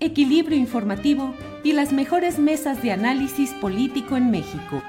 equilibrio 0.00 0.56
informativo 0.56 1.34
y 1.62 1.72
las 1.72 1.92
mejores 1.92 2.38
mesas 2.38 2.82
de 2.82 2.92
análisis 2.92 3.52
político 3.54 4.16
en 4.16 4.30
México. 4.30 4.82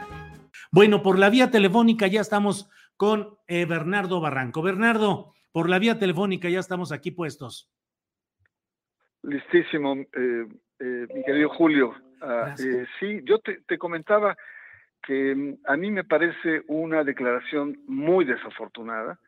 Bueno, 0.72 1.04
por 1.04 1.20
la 1.20 1.30
vía 1.30 1.52
telefónica 1.52 2.08
ya 2.08 2.22
estamos 2.22 2.70
con 2.96 3.36
eh, 3.48 3.66
Bernardo 3.66 4.22
Barranco. 4.22 4.62
Bernardo, 4.62 5.34
por 5.52 5.70
la 5.70 5.80
vía 5.80 6.00
telefónica 6.00 6.50
ya 6.50 6.60
estamos 6.60 6.92
aquí 6.92 7.12
puestos. 7.12 7.70
Listísimo, 9.24 9.96
eh, 9.96 10.48
eh, 10.80 11.08
mi 11.14 11.24
querido 11.24 11.50
Julio. 11.50 11.94
Ah, 12.22 12.56
sí, 12.56 13.22
yo 13.24 13.40
te, 13.40 13.62
te, 13.68 13.78
comentaba 13.78 14.38
que 15.04 15.36
mm, 15.36 15.58
a 15.66 15.76
mí 15.76 15.92
me 15.92 16.04
parece 16.04 16.64
una 16.68 17.04
declaración 17.04 17.80
muy 17.88 18.26
desafortunada 18.26 19.20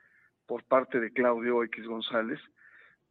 por 0.45 0.64
parte 0.64 1.00
de 1.00 1.12
Claudio 1.12 1.64
X 1.64 1.86
González, 1.86 2.40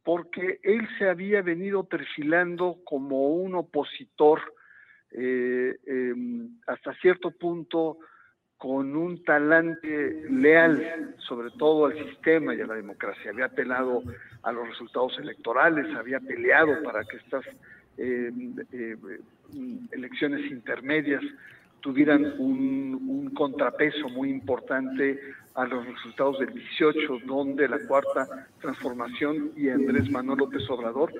porque 0.03 0.59
él 0.63 0.87
se 0.97 1.09
había 1.09 1.41
venido 1.41 1.85
perfilando 1.85 2.79
como 2.83 3.29
un 3.29 3.55
opositor 3.55 4.41
eh, 5.11 5.75
em, 5.85 6.59
hasta 6.67 6.93
cierto 6.95 7.31
punto 7.31 7.99
con 8.57 8.95
un 8.95 9.23
talante 9.23 10.23
leal, 10.29 11.15
sobre 11.19 11.51
todo 11.51 11.87
al 11.87 12.09
sistema 12.09 12.55
y 12.55 12.61
a 12.61 12.67
la 12.67 12.75
democracia. 12.75 13.31
Había 13.31 13.45
apelado 13.45 14.01
a 14.41 14.51
los 14.51 14.67
resultados 14.69 15.17
electorales, 15.19 15.85
había 15.95 16.19
peleado 16.19 16.81
para 16.81 17.03
que 17.03 17.17
estas 17.17 17.45
em, 17.97 18.55
em, 18.71 19.87
elecciones 19.91 20.49
intermedias 20.49 21.21
tuvieran 21.81 22.33
un, 22.39 23.31
contrapeso 23.35 24.07
muy 24.09 24.29
importante 24.29 25.19
a 25.55 25.65
los 25.65 25.85
resultados 25.85 26.39
del 26.39 26.53
18, 26.53 27.19
donde 27.25 27.67
la 27.67 27.79
cuarta 27.87 28.47
transformación 28.59 29.51
y 29.55 29.69
Andrés 29.69 30.09
Manuel 30.09 30.39
López 30.39 30.67
Obrador 30.69 31.13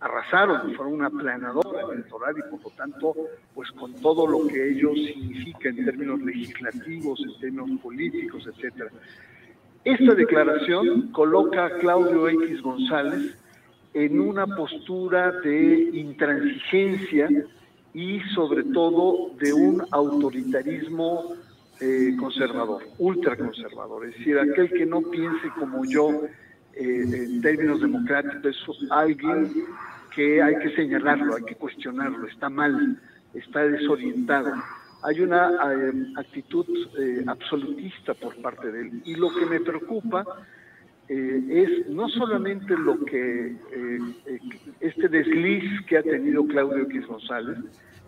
arrasaron, 0.00 0.74
fueron 0.74 0.94
una 0.94 1.10
planadora 1.10 1.80
electoral 1.92 2.34
y 2.38 2.50
por 2.50 2.62
lo 2.62 2.70
tanto, 2.70 3.14
pues 3.54 3.70
con 3.72 3.94
todo 4.00 4.26
lo 4.26 4.46
que 4.46 4.70
ello 4.70 4.94
significa 4.94 5.68
en 5.68 5.84
términos 5.84 6.20
legislativos, 6.20 7.20
en 7.20 7.40
términos 7.40 7.80
políticos, 7.80 8.46
etcétera. 8.46 8.90
Esta 9.84 10.14
declaración 10.14 11.12
coloca 11.12 11.66
a 11.66 11.78
Claudio 11.78 12.28
X 12.28 12.62
González 12.62 13.36
en 13.92 14.18
una 14.18 14.46
postura 14.46 15.30
de 15.30 15.90
intransigencia 15.92 17.28
y 17.92 18.20
sobre 18.34 18.64
todo 18.64 19.30
de 19.38 19.52
un 19.52 19.82
autoritarismo 19.90 21.34
eh, 21.80 22.14
conservador, 22.18 22.82
ultraconservador, 22.98 24.06
es 24.06 24.16
decir, 24.16 24.38
aquel 24.38 24.68
que 24.70 24.86
no 24.86 25.02
piense 25.02 25.48
como 25.58 25.84
yo 25.84 26.24
eh, 26.74 27.04
en 27.12 27.40
términos 27.40 27.80
democráticos 27.80 28.56
es 28.82 28.90
alguien 28.90 29.52
que 30.14 30.42
hay 30.42 30.56
que 30.58 30.74
señalarlo, 30.76 31.36
hay 31.36 31.44
que 31.44 31.56
cuestionarlo, 31.56 32.26
está 32.26 32.48
mal, 32.48 32.98
está 33.34 33.66
desorientado. 33.66 34.52
Hay 35.02 35.20
una 35.20 35.50
eh, 35.50 35.92
actitud 36.16 36.66
absolutista 37.26 38.14
por 38.14 38.34
parte 38.40 38.70
de 38.70 38.80
él. 38.82 39.02
Y 39.04 39.16
lo 39.16 39.34
que 39.34 39.44
me 39.46 39.60
preocupa 39.60 40.24
es 41.08 41.86
no 41.90 42.08
solamente 42.08 42.74
lo 42.78 43.04
que 43.04 43.56
este 44.80 45.08
desliz 45.08 45.84
que 45.86 45.98
ha 45.98 46.02
tenido 46.02 46.46
Claudio 46.46 46.84
X 46.84 47.06
González, 47.06 47.58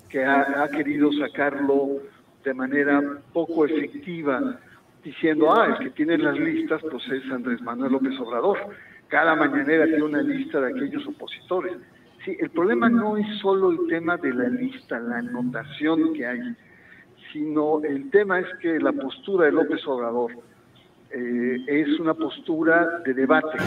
que 0.09 0.25
ha, 0.25 0.69
querido 0.71 1.13
sacarlo 1.13 2.01
de 2.47 2.55
manera 2.55 3.03
poco 3.33 3.67
efectiva, 3.67 4.61
diciendo, 5.03 5.53
ah, 5.53 5.67
el 5.67 5.79
que 5.85 5.91
tiene 5.91 6.17
las 6.17 6.39
listas, 6.39 6.81
pues 6.89 7.03
es 7.09 7.29
Andrés 7.33 7.61
Manuel 7.61 7.93
López 7.93 8.19
Obrador. 8.21 8.59
Cada 9.09 9.35
mañanera 9.35 9.85
tiene 9.87 10.05
una 10.05 10.23
lista 10.23 10.61
de 10.61 10.71
aquellos 10.71 11.05
opositores. 11.09 11.73
Sí, 12.25 12.37
el 12.39 12.51
problema 12.51 12.89
no 12.89 13.17
es 13.17 13.27
solo 13.41 13.73
el 13.73 13.89
tema 13.89 14.17
de 14.17 14.33
la 14.33 14.49
lista, 14.49 15.01
la 15.01 15.19
anotación 15.19 16.13
que 16.15 16.25
hay, 16.25 16.41
sino 17.33 17.83
el 17.83 18.11
tema 18.11 18.39
es 18.39 18.47
que 18.61 18.79
la 18.79 18.93
postura 18.93 19.47
de 19.47 19.53
López 19.53 19.85
Obrador 19.89 20.31
eh, 21.11 21.59
es 21.67 21.99
una 21.99 22.15
postura 22.15 23.01
de 23.05 23.13
debate, 23.13 23.59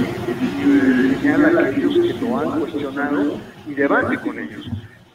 señala 1.22 1.59
a 1.59 1.66
aquellos 1.66 2.00
que 2.00 2.25
lo 2.25 2.38
han 2.38 2.59
cuestionado 2.61 3.38
y 3.67 3.73
debate 3.73 4.17
con 4.19 4.40
ellos 4.40 4.69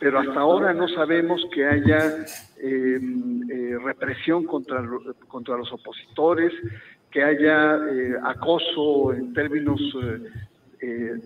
pero 0.05 0.21
hasta 0.21 0.39
ahora 0.39 0.75
no 0.75 0.87
sabemos 0.89 1.41
que 1.51 1.65
haya 1.65 2.27
em, 2.59 3.44
eh, 3.55 3.79
represión 3.79 4.45
contra, 4.47 4.83
contra 5.29 5.57
los 5.57 5.73
opositores, 5.73 6.53
que 7.09 7.23
haya 7.23 7.77
eh, 7.77 8.15
acoso 8.25 9.13
en 9.13 9.33
términos 9.33 9.81
eh, 10.81 11.21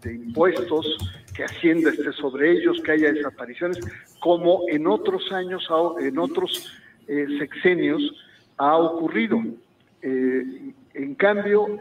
de 0.00 0.14
impuestos, 0.14 0.96
que 1.34 1.42
Hacienda 1.42 1.90
esté 1.90 2.12
sobre 2.12 2.52
ellos, 2.52 2.80
que 2.82 2.92
haya 2.92 3.12
desapariciones, 3.12 3.80
como 4.20 4.62
en 4.68 4.86
otros 4.86 5.32
años, 5.32 5.68
en 5.98 6.18
otros 6.18 6.72
sexenios 7.06 8.00
ha 8.58 8.76
ocurrido. 8.76 9.42
en 10.02 11.14
cambio, 11.16 11.78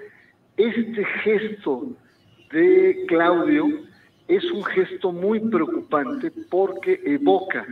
este 0.57 1.06
gesto 1.24 1.95
de 2.51 3.06
Claudio, 3.07 3.68
es 4.28 4.44
un 4.51 4.63
gesto 4.63 5.12
muy 5.12 5.40
preocupante 5.40 6.31
porque 6.50 7.00
evoca 7.06 7.66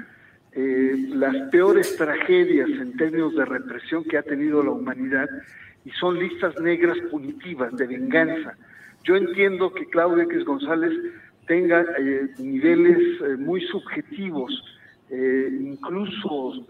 eh, 0.55 0.95
las 1.09 1.49
peores 1.49 1.95
tragedias 1.97 2.69
en 2.69 2.95
términos 2.95 3.35
de 3.35 3.43
represión 3.43 4.03
que 4.03 4.19
ha 4.19 4.21
tenido 4.21 4.61
la 4.61 4.69
humanidad 4.69 5.27
y 5.83 5.89
son 5.91 6.19
listas 6.19 6.59
negras 6.59 6.97
punitivas 7.09 7.75
de 7.75 7.87
venganza. 7.87 8.55
Yo 9.03 9.15
entiendo 9.15 9.73
que 9.73 9.89
Claudia 9.89 10.25
X 10.25 10.45
González 10.45 10.93
tenga 11.47 11.81
eh, 11.97 12.29
niveles 12.37 12.99
eh, 13.21 13.35
muy 13.37 13.61
subjetivos, 13.61 14.51
incluso 15.09 16.65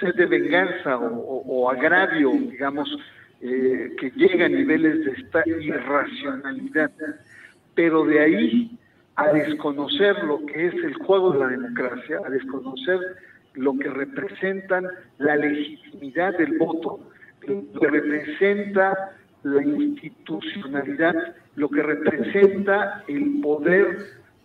sed 0.00 0.14
de 0.14 0.24
venganza 0.26 0.96
o, 0.96 1.42
o 1.44 1.70
agravio, 1.70 2.30
digamos, 2.30 2.88
que 3.40 4.12
llega 4.16 4.46
a 4.46 4.48
niveles 4.48 5.04
de 5.04 5.10
esta 5.12 5.42
irracionalidad. 5.46 6.92
Pero 7.74 8.06
de 8.06 8.20
ahí 8.20 8.78
a 9.16 9.32
desconocer 9.32 10.22
lo 10.24 10.44
que 10.46 10.68
es 10.68 10.74
el 10.74 10.94
juego 10.94 11.32
de 11.32 11.38
la 11.40 11.48
democracia, 11.48 12.20
a 12.24 12.30
desconocer 12.30 12.98
lo 13.54 13.76
que 13.78 13.88
representan 13.88 14.88
la 15.18 15.36
legitimidad 15.36 16.36
del 16.38 16.56
voto, 16.58 17.00
lo 17.46 17.80
que 17.80 17.88
representa 17.88 19.12
la 19.42 19.62
institucionalidad, 19.62 21.14
lo 21.56 21.68
que 21.68 21.82
representa 21.82 23.04
el 23.08 23.40
poder 23.42 23.98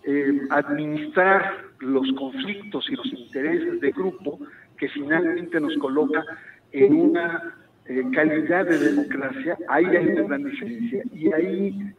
eh, 0.03 0.41
administrar 0.49 1.67
los 1.79 2.11
conflictos 2.13 2.89
y 2.89 2.95
los 2.95 3.05
intereses 3.05 3.79
de 3.79 3.91
grupo 3.91 4.39
que 4.77 4.89
finalmente 4.89 5.59
nos 5.59 5.77
coloca 5.77 6.23
en 6.71 6.93
una 6.93 7.55
eh, 7.85 8.03
calidad 8.13 8.65
de 8.65 8.77
democracia, 8.77 9.57
ahí 9.69 9.85
hay 9.85 10.07
una 10.07 10.37
diferencia. 10.37 11.03
Y 11.13 11.31
ahí 11.31 11.93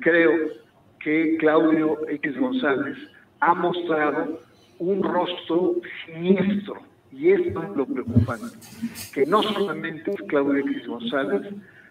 creo 0.00 0.61
que 1.02 1.36
Claudio 1.38 1.98
X 2.08 2.38
González 2.38 2.96
ha 3.40 3.54
mostrado 3.54 4.40
un 4.78 5.02
rostro 5.02 5.76
siniestro. 6.06 6.80
Y 7.12 7.30
esto 7.30 7.62
es 7.62 7.76
lo 7.76 7.86
preocupante, 7.86 8.56
que 9.12 9.26
no 9.26 9.42
solamente 9.42 10.10
es 10.12 10.22
Claudio 10.28 10.60
X 10.60 10.86
González, 10.86 11.42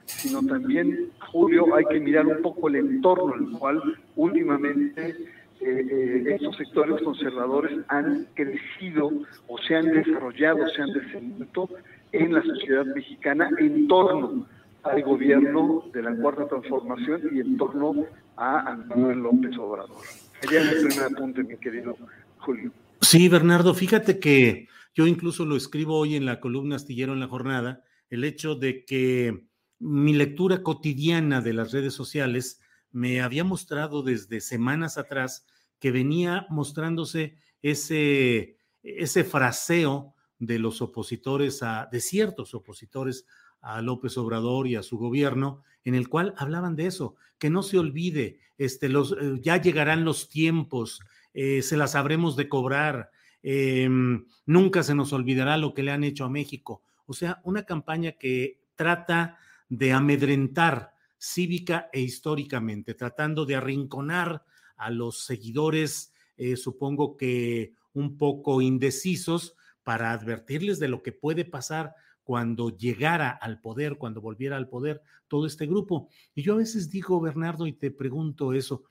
sino 0.06 0.42
también, 0.48 1.10
Julio, 1.32 1.76
hay 1.76 1.86
que 1.86 2.00
mirar 2.00 2.26
un 2.26 2.42
poco 2.42 2.70
el 2.70 2.78
entorno 2.78 3.36
en 3.36 3.46
el 3.46 3.60
cual 3.60 3.82
últimamente 4.16 5.10
eh, 5.10 5.16
eh, 5.62 6.24
estos 6.28 6.58
sectores 6.58 7.02
conservadores 7.04 7.72
han 7.90 8.26
crecido 8.34 9.12
o 9.48 9.58
se 9.60 9.76
han 9.76 9.92
desarrollado, 9.92 10.68
se 10.70 10.82
han 10.82 10.92
desenvuelto 10.92 11.70
en 12.12 12.34
la 12.34 12.42
sociedad 12.42 12.86
mexicana 12.86 13.48
en 13.60 13.88
torno 13.88 14.48
al 14.84 15.04
gobierno 15.04 15.84
de 15.94 16.02
la 16.02 16.16
Cuarta 16.16 16.48
Transformación 16.48 17.22
y 17.34 17.40
en 17.40 17.58
torno 17.58 18.06
a 18.38 18.76
Manuel 18.88 19.20
López 19.20 19.58
Obrador. 19.58 20.02
Sería 20.42 20.64
mi 20.64 20.88
primer 20.88 21.14
apunte, 21.14 21.44
mi 21.44 21.58
querido 21.58 21.96
Julio. 22.40 22.72
Sí, 23.02 23.30
Bernardo, 23.30 23.74
fíjate 23.74 24.20
que 24.20 24.68
yo 24.94 25.08
incluso 25.08 25.46
lo 25.46 25.56
escribo 25.56 25.98
hoy 25.98 26.16
en 26.16 26.26
la 26.26 26.40
columna 26.40 26.76
Astillero 26.76 27.14
en 27.14 27.20
la 27.20 27.28
Jornada, 27.28 27.84
el 28.10 28.24
hecho 28.24 28.56
de 28.56 28.84
que 28.86 29.46
mi 29.80 30.14
lectura 30.14 30.64
cotidiana 30.64 31.42
de 31.42 31.54
las 31.54 31.72
redes 31.72 31.94
sociales 31.94 32.62
me 32.92 33.22
había 33.22 33.44
mostrado 33.44 34.04
desde 34.04 34.42
semanas 34.42 34.98
atrás 34.98 35.46
que 35.80 35.92
venía 35.92 36.46
mostrándose 36.50 37.38
ese, 37.62 38.58
ese 38.84 39.24
fraseo 39.24 40.14
de 40.38 40.60
los 40.60 40.82
opositores 40.82 41.64
a, 41.64 41.88
de 41.92 42.02
ciertos 42.02 42.54
opositores 42.54 43.26
a 43.62 43.82
López 43.82 44.18
Obrador 44.18 44.68
y 44.68 44.76
a 44.76 44.84
su 44.84 44.98
gobierno, 44.98 45.64
en 45.84 45.96
el 45.96 46.10
cual 46.10 46.34
hablaban 46.38 46.76
de 46.76 46.88
eso, 46.88 47.16
que 47.38 47.50
no 47.50 47.64
se 47.64 47.80
olvide, 47.80 48.40
este, 48.58 48.90
los, 48.90 49.14
eh, 49.14 49.40
ya 49.42 49.58
llegarán 49.58 50.06
los 50.06 50.30
tiempos, 50.30 51.02
eh, 51.34 51.62
se 51.62 51.78
las 51.78 51.96
habremos 51.96 52.36
de 52.36 52.50
cobrar, 52.50 53.12
em, 53.42 54.26
nunca 54.46 54.84
se 54.84 54.94
nos 54.94 55.14
olvidará 55.14 55.58
lo 55.58 55.74
que 55.74 55.84
le 55.84 55.92
han 55.92 56.04
hecho 56.04 56.26
a 56.26 56.30
México. 56.30 56.84
O 57.06 57.14
sea, 57.14 57.42
una 57.44 57.64
campaña 57.64 58.14
que 58.14 58.60
trata 58.76 59.38
de 59.70 59.94
amedrentar 59.94 60.94
cívica 61.18 61.90
e 61.94 62.02
históricamente, 62.02 62.94
tratando 62.94 63.46
de 63.46 63.56
arrinconar 63.56 64.44
a 64.76 64.90
los 64.90 65.26
seguidores, 65.26 66.14
eh, 66.38 66.58
supongo 66.58 67.18
que 67.18 67.74
un 67.94 68.18
poco 68.18 68.62
indecisos, 68.62 69.56
para 69.84 70.12
advertirles 70.12 70.80
de 70.80 70.88
lo 70.88 71.02
que 71.02 71.12
puede 71.12 71.46
pasar 71.46 71.96
cuando 72.24 72.70
llegara 72.70 73.30
al 73.30 73.62
poder, 73.62 73.98
cuando 73.98 74.22
volviera 74.22 74.58
al 74.58 74.70
poder 74.70 75.02
todo 75.28 75.46
este 75.46 75.66
grupo. 75.66 76.10
Y 76.36 76.44
yo 76.44 76.54
a 76.54 76.58
veces 76.58 76.90
digo, 76.90 77.20
Bernardo, 77.20 77.68
y 77.68 77.74
te 77.74 77.92
pregunto 77.92 78.54
eso, 78.54 78.84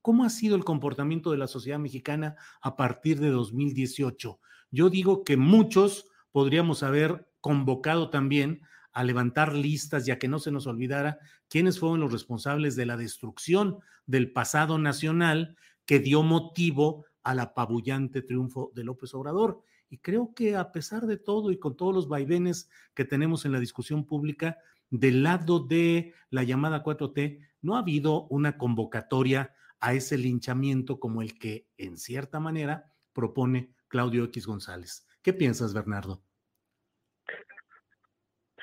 ¿cómo 0.00 0.24
ha 0.24 0.30
sido 0.30 0.56
el 0.56 0.64
comportamiento 0.64 1.30
de 1.30 1.38
la 1.38 1.46
sociedad 1.46 1.78
mexicana 1.78 2.36
a 2.60 2.76
partir 2.76 3.20
de 3.20 3.30
2018? 3.30 4.40
Yo 4.70 4.90
digo 4.90 5.24
que 5.24 5.36
muchos 5.36 6.06
podríamos 6.32 6.82
haber 6.82 7.28
convocado 7.40 8.10
también 8.10 8.62
a 8.92 9.04
levantar 9.04 9.54
listas, 9.54 10.06
ya 10.06 10.18
que 10.18 10.28
no 10.28 10.38
se 10.38 10.50
nos 10.50 10.66
olvidara 10.66 11.18
quiénes 11.48 11.78
fueron 11.78 12.00
los 12.00 12.12
responsables 12.12 12.76
de 12.76 12.86
la 12.86 12.96
destrucción 12.96 13.78
del 14.06 14.32
pasado 14.32 14.78
nacional 14.78 15.56
que 15.84 15.98
dio 15.98 16.22
motivo 16.22 17.04
al 17.22 17.40
apabullante 17.40 18.22
triunfo 18.22 18.70
de 18.74 18.84
López 18.84 19.12
Obrador. 19.14 19.62
Y 19.94 19.98
creo 19.98 20.34
que 20.34 20.56
a 20.56 20.72
pesar 20.72 21.02
de 21.02 21.16
todo 21.16 21.52
y 21.52 21.56
con 21.56 21.76
todos 21.76 21.94
los 21.94 22.08
vaivenes 22.08 22.68
que 22.94 23.04
tenemos 23.04 23.44
en 23.44 23.52
la 23.52 23.60
discusión 23.60 24.04
pública, 24.04 24.58
del 24.90 25.22
lado 25.22 25.60
de 25.60 26.14
la 26.30 26.42
llamada 26.42 26.82
4T, 26.82 27.38
no 27.62 27.76
ha 27.76 27.78
habido 27.78 28.26
una 28.26 28.58
convocatoria 28.58 29.54
a 29.78 29.94
ese 29.94 30.18
linchamiento 30.18 30.98
como 30.98 31.22
el 31.22 31.38
que, 31.38 31.68
en 31.78 31.96
cierta 31.96 32.40
manera, 32.40 32.92
propone 33.12 33.72
Claudio 33.86 34.24
X 34.24 34.48
González. 34.48 35.06
¿Qué 35.22 35.32
piensas, 35.32 35.72
Bernardo? 35.72 36.24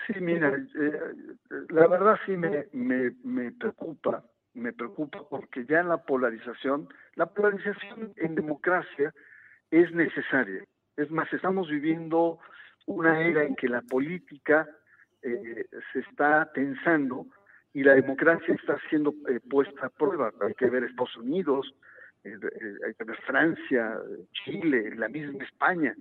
Sí, 0.05 0.19
mira, 0.19 0.53
eh, 0.53 0.99
la 1.69 1.87
verdad 1.87 2.19
sí 2.25 2.35
me, 2.35 2.67
me, 2.73 3.53
preocupa, 3.53 4.21
me 4.53 4.73
preocupa 4.73 5.29
porque 5.29 5.65
ya 5.65 5.79
en 5.79 5.87
la 5.87 6.03
polarización, 6.03 6.89
la 7.15 7.27
polarización 7.27 8.11
en 8.17 8.35
democracia 8.35 9.13
es 9.71 9.89
necesaria. 9.93 10.65
Es 11.01 11.09
más, 11.09 11.31
estamos 11.33 11.69
viviendo 11.69 12.39
una 12.85 13.21
era 13.21 13.43
en 13.43 13.55
que 13.55 13.67
la 13.67 13.81
política 13.81 14.69
eh, 15.23 15.65
se 15.91 15.99
está 15.99 16.51
tensando 16.53 17.25
y 17.73 17.83
la 17.83 17.95
democracia 17.95 18.53
está 18.53 18.77
siendo 18.89 19.13
eh, 19.29 19.39
puesta 19.49 19.87
a 19.87 19.89
prueba. 19.89 20.31
Hay 20.41 20.53
que 20.53 20.69
ver 20.69 20.83
Estados 20.83 21.17
Unidos, 21.17 21.73
hay 22.23 22.93
que 22.93 23.03
ver 23.03 23.17
Francia, 23.25 23.97
Chile, 24.43 24.95
la 24.95 25.09
misma 25.09 25.43
España. 25.43 25.95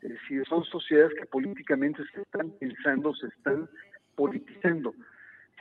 Es 0.00 0.10
decir, 0.10 0.44
son 0.46 0.62
sociedades 0.64 1.14
que 1.18 1.26
políticamente 1.26 2.02
se 2.12 2.22
están 2.22 2.50
pensando, 2.60 3.14
se 3.14 3.26
están 3.28 3.68
politizando. 4.14 4.94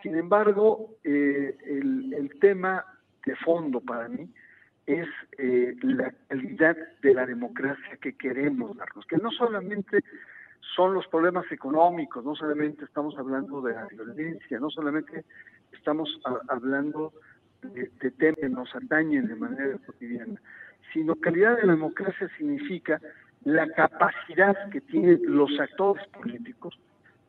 Sin 0.03 0.15
embargo, 0.15 0.97
eh, 1.03 1.57
el, 1.65 2.29
tema 2.41 2.85
de 3.25 3.35
fondo 3.37 3.79
para 3.79 4.09
mí 4.09 4.29
es 4.85 5.07
eh, 5.37 5.75
la 5.81 6.13
calidad 6.27 6.77
de 7.01 7.13
la 7.13 7.25
democracia 7.25 7.97
que 8.01 8.13
queremos 8.17 8.75
darnos, 8.75 9.05
que 9.05 9.17
no 9.17 9.31
solamente 9.31 10.03
son 10.75 10.93
los 10.93 11.07
problemas 11.07 11.49
económicos, 11.51 12.23
no 12.23 12.35
solamente 12.35 12.85
estamos 12.85 13.17
hablando 13.17 13.61
de 13.61 13.73
la 13.73 13.85
violencia, 13.87 14.59
no 14.59 14.69
solamente 14.69 15.23
estamos 15.71 16.19
hablando 16.49 17.13
de, 17.61 18.11
temas 18.11 18.39
que 18.39 18.49
nos 18.49 18.75
atañen 18.75 19.27
de 19.27 19.35
manera 19.35 19.77
cotidiana, 19.85 20.41
sino 20.91 21.15
calidad 21.15 21.57
de 21.57 21.67
la 21.67 21.73
democracia 21.73 22.29
significa 22.37 22.99
la 23.45 23.67
capacidad 23.69 24.69
que 24.69 24.81
tienen 24.81 25.19
los 25.25 25.51
actores 25.59 26.05
políticos 26.07 26.77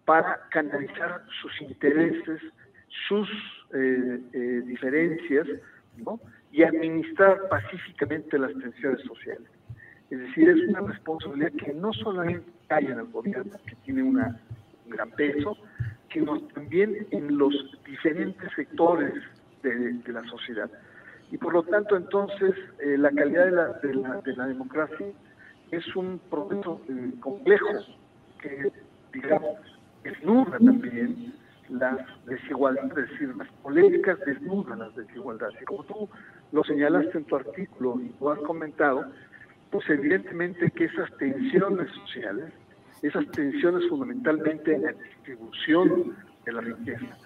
para 0.04 0.40
canalizar 0.50 1.24
sus 1.40 1.60
intereses, 1.62 2.40
sus 3.08 3.28
eh, 3.72 4.20
eh, 4.32 4.62
diferencias, 4.66 5.46
y 6.54 6.62
administrar 6.62 7.48
pacíficamente 7.48 8.38
las 8.38 8.52
tensiones 8.52 9.00
sociales. 9.02 9.48
Es 10.08 10.20
decir, 10.20 10.48
es 10.48 10.68
una 10.68 10.82
responsabilidad 10.82 11.50
que 11.52 11.74
no 11.74 11.92
solamente 11.92 12.48
cae 12.68 12.84
en 12.84 13.00
el 13.00 13.06
gobierno, 13.06 13.58
que 13.66 13.74
tiene 13.84 14.04
una, 14.04 14.40
un 14.84 14.90
gran 14.92 15.10
peso, 15.10 15.58
sino 16.12 16.40
también 16.54 17.08
en 17.10 17.36
los 17.36 17.52
diferentes 17.84 18.48
sectores 18.54 19.14
de, 19.64 20.12
la 20.12 20.22
sociedad. 20.28 20.70
Y 21.32 21.38
por 21.38 21.54
lo 21.54 21.64
tanto, 21.64 21.96
entonces, 21.96 22.54
eh, 22.78 22.96
la 22.98 23.10
calidad 23.10 23.46
de 23.46 23.50
la, 23.50 23.68
de 23.82 23.94
la, 23.94 24.20
de 24.20 24.36
la 24.36 24.46
democracia 24.46 25.08
es 25.72 25.96
un 25.96 26.20
proceso 26.30 26.80
eh, 26.88 27.14
complejo 27.18 27.72
que, 28.40 28.70
digamos, 29.12 29.56
desnuda 30.04 30.56
también 30.58 31.34
las 31.68 31.98
desigualdades, 32.26 32.92
es 32.96 33.10
decir, 33.10 33.36
las 33.36 33.48
polémicas 33.62 34.18
desnudan 34.26 34.80
las 34.80 34.94
desigualdades. 34.94 35.60
Y 35.60 35.64
como 35.64 35.84
tú 35.84 36.08
lo 36.52 36.64
señalaste 36.64 37.18
en 37.18 37.24
tu 37.24 37.36
artículo 37.36 38.00
y 38.00 38.08
tú 38.10 38.30
has 38.30 38.38
comentado, 38.40 39.04
pues 39.70 39.88
evidentemente 39.88 40.70
que 40.70 40.84
esas 40.84 41.10
tensiones 41.18 41.90
sociales, 41.92 42.52
esas 43.02 43.26
tensiones 43.32 43.88
fundamentalmente 43.88 44.74
en 44.74 44.82
la 44.82 44.92
distribución 44.92 46.16
de 46.44 46.52
la 46.52 46.60
riqueza, 46.60 47.16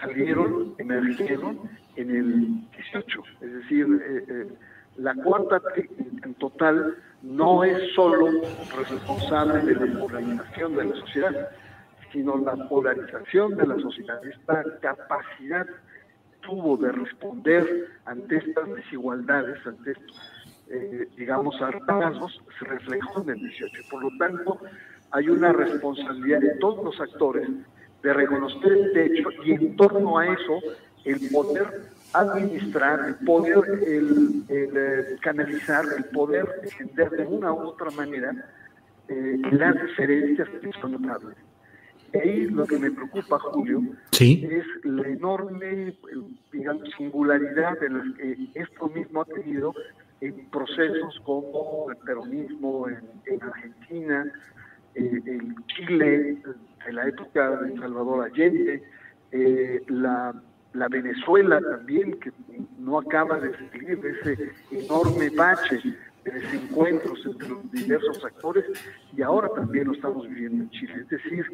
salieron, 0.00 0.74
emergieron 0.78 1.58
en 1.96 2.10
el 2.10 2.70
18, 2.70 3.22
es 3.40 3.52
decir, 3.54 3.86
eh, 3.86 4.24
eh, 4.28 4.48
la 4.98 5.14
cuarta 5.14 5.62
en 6.24 6.34
total 6.34 6.96
no 7.22 7.64
es 7.64 7.92
solo 7.94 8.42
responsable 8.76 9.62
de 9.62 9.86
la 9.86 10.00
polarización 10.00 10.76
de 10.76 10.84
la 10.84 10.96
sociedad, 10.96 11.48
sino 12.12 12.36
la 12.38 12.56
polarización 12.68 13.56
de 13.56 13.66
la 13.66 13.78
sociedad, 13.78 14.20
esta 14.26 14.64
capacidad 14.80 15.66
tuvo 16.40 16.76
de 16.76 16.92
responder 16.92 17.88
ante 18.04 18.36
estas 18.36 18.74
desigualdades, 18.74 19.58
ante 19.66 19.92
estos, 19.92 20.56
eh, 20.70 21.08
digamos, 21.16 21.60
hartazgos, 21.60 22.40
se 22.58 22.64
reflejó 22.64 23.22
en 23.22 23.30
el 23.30 23.40
18. 23.40 23.82
Por 23.90 24.02
lo 24.02 24.10
tanto, 24.18 24.58
hay 25.10 25.28
una 25.28 25.52
responsabilidad 25.52 26.40
de 26.40 26.54
todos 26.56 26.84
los 26.84 27.00
actores 27.00 27.48
de 28.02 28.12
reconocer 28.12 28.72
el 28.72 28.96
hecho 28.96 29.28
y 29.44 29.52
en 29.52 29.76
torno 29.76 30.18
a 30.18 30.26
eso 30.26 30.60
el 31.04 31.28
poder 31.30 31.66
administrar, 32.12 33.00
el 33.08 33.14
poder 33.26 33.58
el, 33.86 34.44
eh, 34.48 35.16
canalizar, 35.20 35.84
el 35.96 36.04
poder 36.04 36.46
entender 36.62 37.10
de 37.10 37.26
una 37.26 37.52
u 37.52 37.68
otra 37.68 37.90
manera 37.90 38.32
eh, 39.08 39.38
las 39.50 39.74
diferencias 39.82 40.48
que 40.48 40.70
son 40.80 40.92
notables. 40.92 41.36
Y 42.12 42.46
lo 42.48 42.66
que 42.66 42.78
me 42.78 42.90
preocupa, 42.90 43.38
Julio, 43.38 43.82
es 44.18 44.64
la 44.84 45.08
enorme, 45.08 45.94
digamos, 46.52 46.88
singularidad 46.96 47.78
de 47.80 47.90
las 47.90 48.16
que 48.16 48.36
esto 48.54 48.88
mismo 48.88 49.22
ha 49.22 49.24
tenido 49.26 49.74
en 50.20 50.48
procesos 50.50 51.20
como 51.24 51.90
el 51.90 51.96
peronismo 51.98 52.88
en, 52.88 53.42
Argentina, 53.42 54.32
eh, 54.94 55.20
en 55.26 55.54
Chile, 55.66 56.38
en 56.86 56.94
la 56.94 57.08
época 57.08 57.60
de 57.60 57.76
Salvador 57.78 58.24
Allende, 58.24 58.82
la 59.88 60.34
la 60.72 60.88
Venezuela 60.88 61.60
también, 61.60 62.18
que 62.20 62.30
no 62.78 62.98
acaba 62.98 63.38
de 63.40 63.52
salir 63.52 64.00
de 64.00 64.10
ese 64.10 64.52
enorme 64.70 65.30
bache 65.30 65.80
de 66.24 66.30
desencuentros 66.30 67.18
entre 67.24 67.48
los 67.48 67.72
diversos 67.72 68.24
actores, 68.24 68.64
y 69.16 69.22
ahora 69.22 69.48
también 69.54 69.86
lo 69.88 69.94
estamos 69.94 70.28
viviendo 70.28 70.64
en 70.64 70.70
Chile. 70.70 70.94
Es 71.00 71.08
decir, 71.08 71.46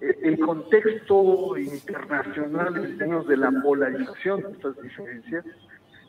el 0.00 0.38
contexto 0.38 1.56
internacional 1.58 2.76
en 2.76 2.98
términos 2.98 3.26
de 3.26 3.36
la 3.36 3.50
polarización 3.62 4.42
de 4.42 4.52
estas 4.52 4.82
diferencias 4.82 5.44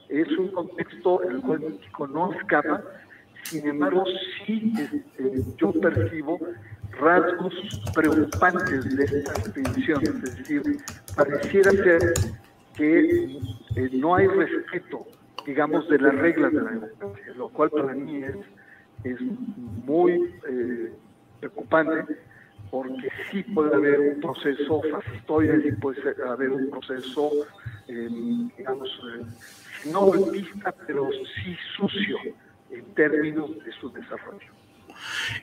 es 0.07 0.27
un 0.37 0.49
contexto 0.49 1.23
en 1.23 1.31
el 1.31 1.41
cual 1.41 1.59
México 1.59 2.07
no 2.07 2.33
escapa, 2.33 2.83
sin 3.43 3.67
embargo 3.67 4.03
sí 4.45 4.73
este, 4.77 5.43
yo 5.57 5.71
percibo 5.73 6.39
rasgos 6.91 7.53
preocupantes 7.93 8.95
de 8.95 9.03
estas 9.03 9.53
tensiones, 9.53 10.09
es 10.09 10.37
decir, 10.37 10.63
pareciera 11.15 11.71
ser 11.71 12.13
que 12.75 13.39
eh, 13.75 13.89
no 13.93 14.15
hay 14.15 14.27
respeto, 14.27 15.05
digamos, 15.45 15.87
de 15.89 15.99
las 15.99 16.15
reglas 16.15 16.53
de 16.53 16.61
la 16.61 16.71
democracia, 16.71 17.33
lo 17.35 17.49
cual 17.49 17.69
para 17.69 17.93
mí 17.93 18.23
es, 18.23 18.35
es 19.03 19.21
muy 19.21 20.33
eh, 20.47 20.93
preocupante 21.39 22.15
porque 22.71 23.09
sí 23.29 23.43
puede 23.43 23.75
haber 23.75 23.99
un 23.99 24.21
proceso 24.21 24.81
fascistoide, 24.89 25.61
sí 25.61 25.71
puede 25.73 26.01
haber 26.25 26.49
un 26.49 26.69
proceso, 26.69 27.29
eh, 27.87 28.09
digamos, 28.57 28.89
no 29.91 30.05
golpista, 30.05 30.73
pero 30.87 31.09
sí 31.11 31.55
sucio 31.75 32.17
en 32.69 32.93
términos 32.95 33.51
de 33.63 33.71
su 33.73 33.91
desarrollo. 33.91 34.47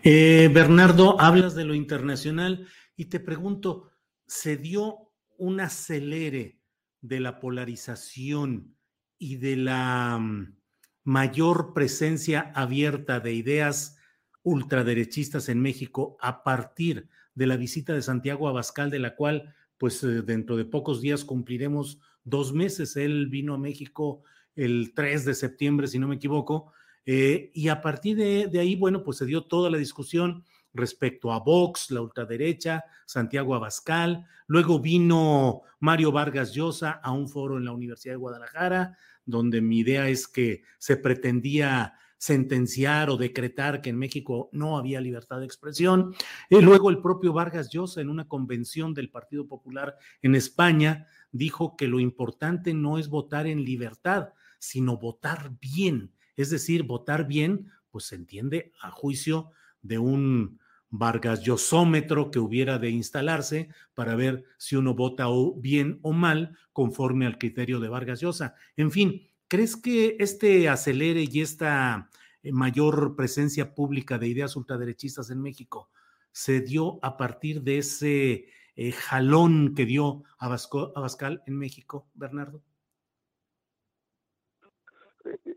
Eh, 0.02 0.50
Bernardo, 0.52 1.20
hablas 1.20 1.54
de 1.54 1.64
lo 1.64 1.75
internacional 1.75 2.66
y 2.97 3.06
te 3.06 3.20
pregunto, 3.20 3.90
¿se 4.26 4.56
dio 4.56 5.12
un 5.37 5.61
acelere 5.61 6.58
de 7.00 7.20
la 7.20 7.40
polarización 7.40 8.75
y 9.18 9.37
de 9.37 9.56
la 9.56 10.18
mm, 10.18 10.56
mayor 11.04 11.75
presencia 11.75 12.52
abierta 12.54 13.20
de 13.20 13.35
ideas 13.35 13.99
ultraderechistas 14.42 15.49
en 15.49 15.61
México 15.61 16.16
a 16.20 16.42
partir 16.42 17.08
de 17.38 17.47
la 17.47 17.57
visita 17.57 17.95
de 17.95 18.02
Santiago 18.02 18.49
Abascal, 18.49 18.90
de 18.90 18.99
la 18.99 19.14
cual, 19.14 19.54
pues 19.78 20.02
eh, 20.02 20.23
dentro 20.23 20.57
de 20.57 20.64
pocos 20.64 21.00
días 21.00 21.25
cumpliremos 21.25 22.00
dos 22.25 22.52
meses. 22.52 22.97
Él 22.97 23.28
vino 23.28 23.54
a 23.54 23.59
México 23.59 24.25
el 24.57 24.92
3 24.92 25.25
de 25.25 25.35
septiembre, 25.35 25.87
si 25.87 26.00
no 26.00 26.09
me 26.09 26.16
equivoco, 26.16 26.73
eh, 27.07 27.52
y 27.54 27.68
a 27.68 27.80
partir 27.80 28.16
de, 28.16 28.59
ahí, 28.59 28.75
bueno, 28.75 29.04
pues 29.04 29.18
se 29.18 29.25
dio 29.25 29.45
toda 29.45 29.71
la 29.71 29.78
discusión 29.78 30.45
respecto 30.75 31.33
a 31.33 31.38
Vox, 31.38 31.92
la 31.92 32.02
ultraderecha, 32.02 32.85
Santiago 33.07 33.54
Abascal. 33.54 34.26
Luego 34.49 34.80
vino 34.80 35.62
Mario 35.78 36.11
Vargas 36.11 36.52
Llosa 36.52 36.90
a 36.90 37.12
un 37.12 37.28
foro 37.28 37.57
en 37.57 37.64
la 37.64 37.73
Universidad 37.73 38.14
de 38.14 38.18
Guadalajara, 38.18 38.99
donde 39.25 39.61
mi 39.61 39.78
idea 39.78 40.09
es 40.09 40.26
que 40.26 40.64
se 40.78 40.97
pretendía 40.97 41.95
sentenciar 42.18 43.08
o 43.08 43.16
decretar 43.16 43.80
que 43.80 43.90
en 43.90 43.98
México 43.98 44.50
no 44.52 44.76
había 44.76 45.00
libertad 45.00 45.38
de 45.38 45.46
expresión. 45.46 46.14
Y 46.50 46.60
luego 46.60 46.90
el 46.90 47.00
propio 47.00 47.32
Vargas 47.32 47.70
Llosa 47.70 48.00
en 48.00 48.10
una 48.10 48.28
convención 48.28 48.92
del 48.92 49.10
Partido 49.10 49.46
Popular 49.46 49.96
en 50.20 50.34
España 50.34 51.06
dijo 51.32 51.76
que 51.76 51.88
lo 51.88 52.00
importante 52.00 52.75
no 52.75 52.98
es 52.98 53.08
votar 53.08 53.46
en 53.46 53.64
libertad, 53.64 54.30
sino 54.58 54.98
votar 54.98 55.52
bien 55.60 56.12
es 56.38 56.50
decir, 56.50 56.84
votar 56.84 57.26
bien, 57.26 57.72
pues 57.90 58.04
se 58.04 58.14
entiende 58.14 58.72
a 58.80 58.92
juicio 58.92 59.50
de 59.82 59.98
un 59.98 60.60
Vargas 60.88 61.42
Llosómetro 61.42 62.30
que 62.30 62.38
hubiera 62.38 62.78
de 62.78 62.90
instalarse 62.90 63.68
para 63.92 64.14
ver 64.14 64.44
si 64.56 64.76
uno 64.76 64.94
vota 64.94 65.26
bien 65.56 65.98
o 66.02 66.12
mal 66.12 66.56
conforme 66.72 67.26
al 67.26 67.38
criterio 67.38 67.80
de 67.80 67.88
Vargas 67.88 68.20
Llosa. 68.20 68.54
En 68.76 68.92
fin, 68.92 69.27
¿crees 69.48 69.76
que 69.76 70.16
este 70.18 70.68
acelere 70.68 71.24
y 71.30 71.40
esta 71.40 72.08
eh, 72.42 72.52
mayor 72.52 73.16
presencia 73.16 73.74
pública 73.74 74.18
de 74.18 74.28
ideas 74.28 74.56
ultraderechistas 74.56 75.30
en 75.30 75.42
México 75.42 75.90
se 76.30 76.60
dio 76.60 76.98
a 77.02 77.16
partir 77.16 77.62
de 77.62 77.78
ese 77.78 78.48
eh, 78.76 78.92
jalón 78.92 79.74
que 79.74 79.86
dio 79.86 80.22
Abascal 80.38 81.42
en 81.46 81.58
México, 81.58 82.08
Bernardo? 82.14 82.62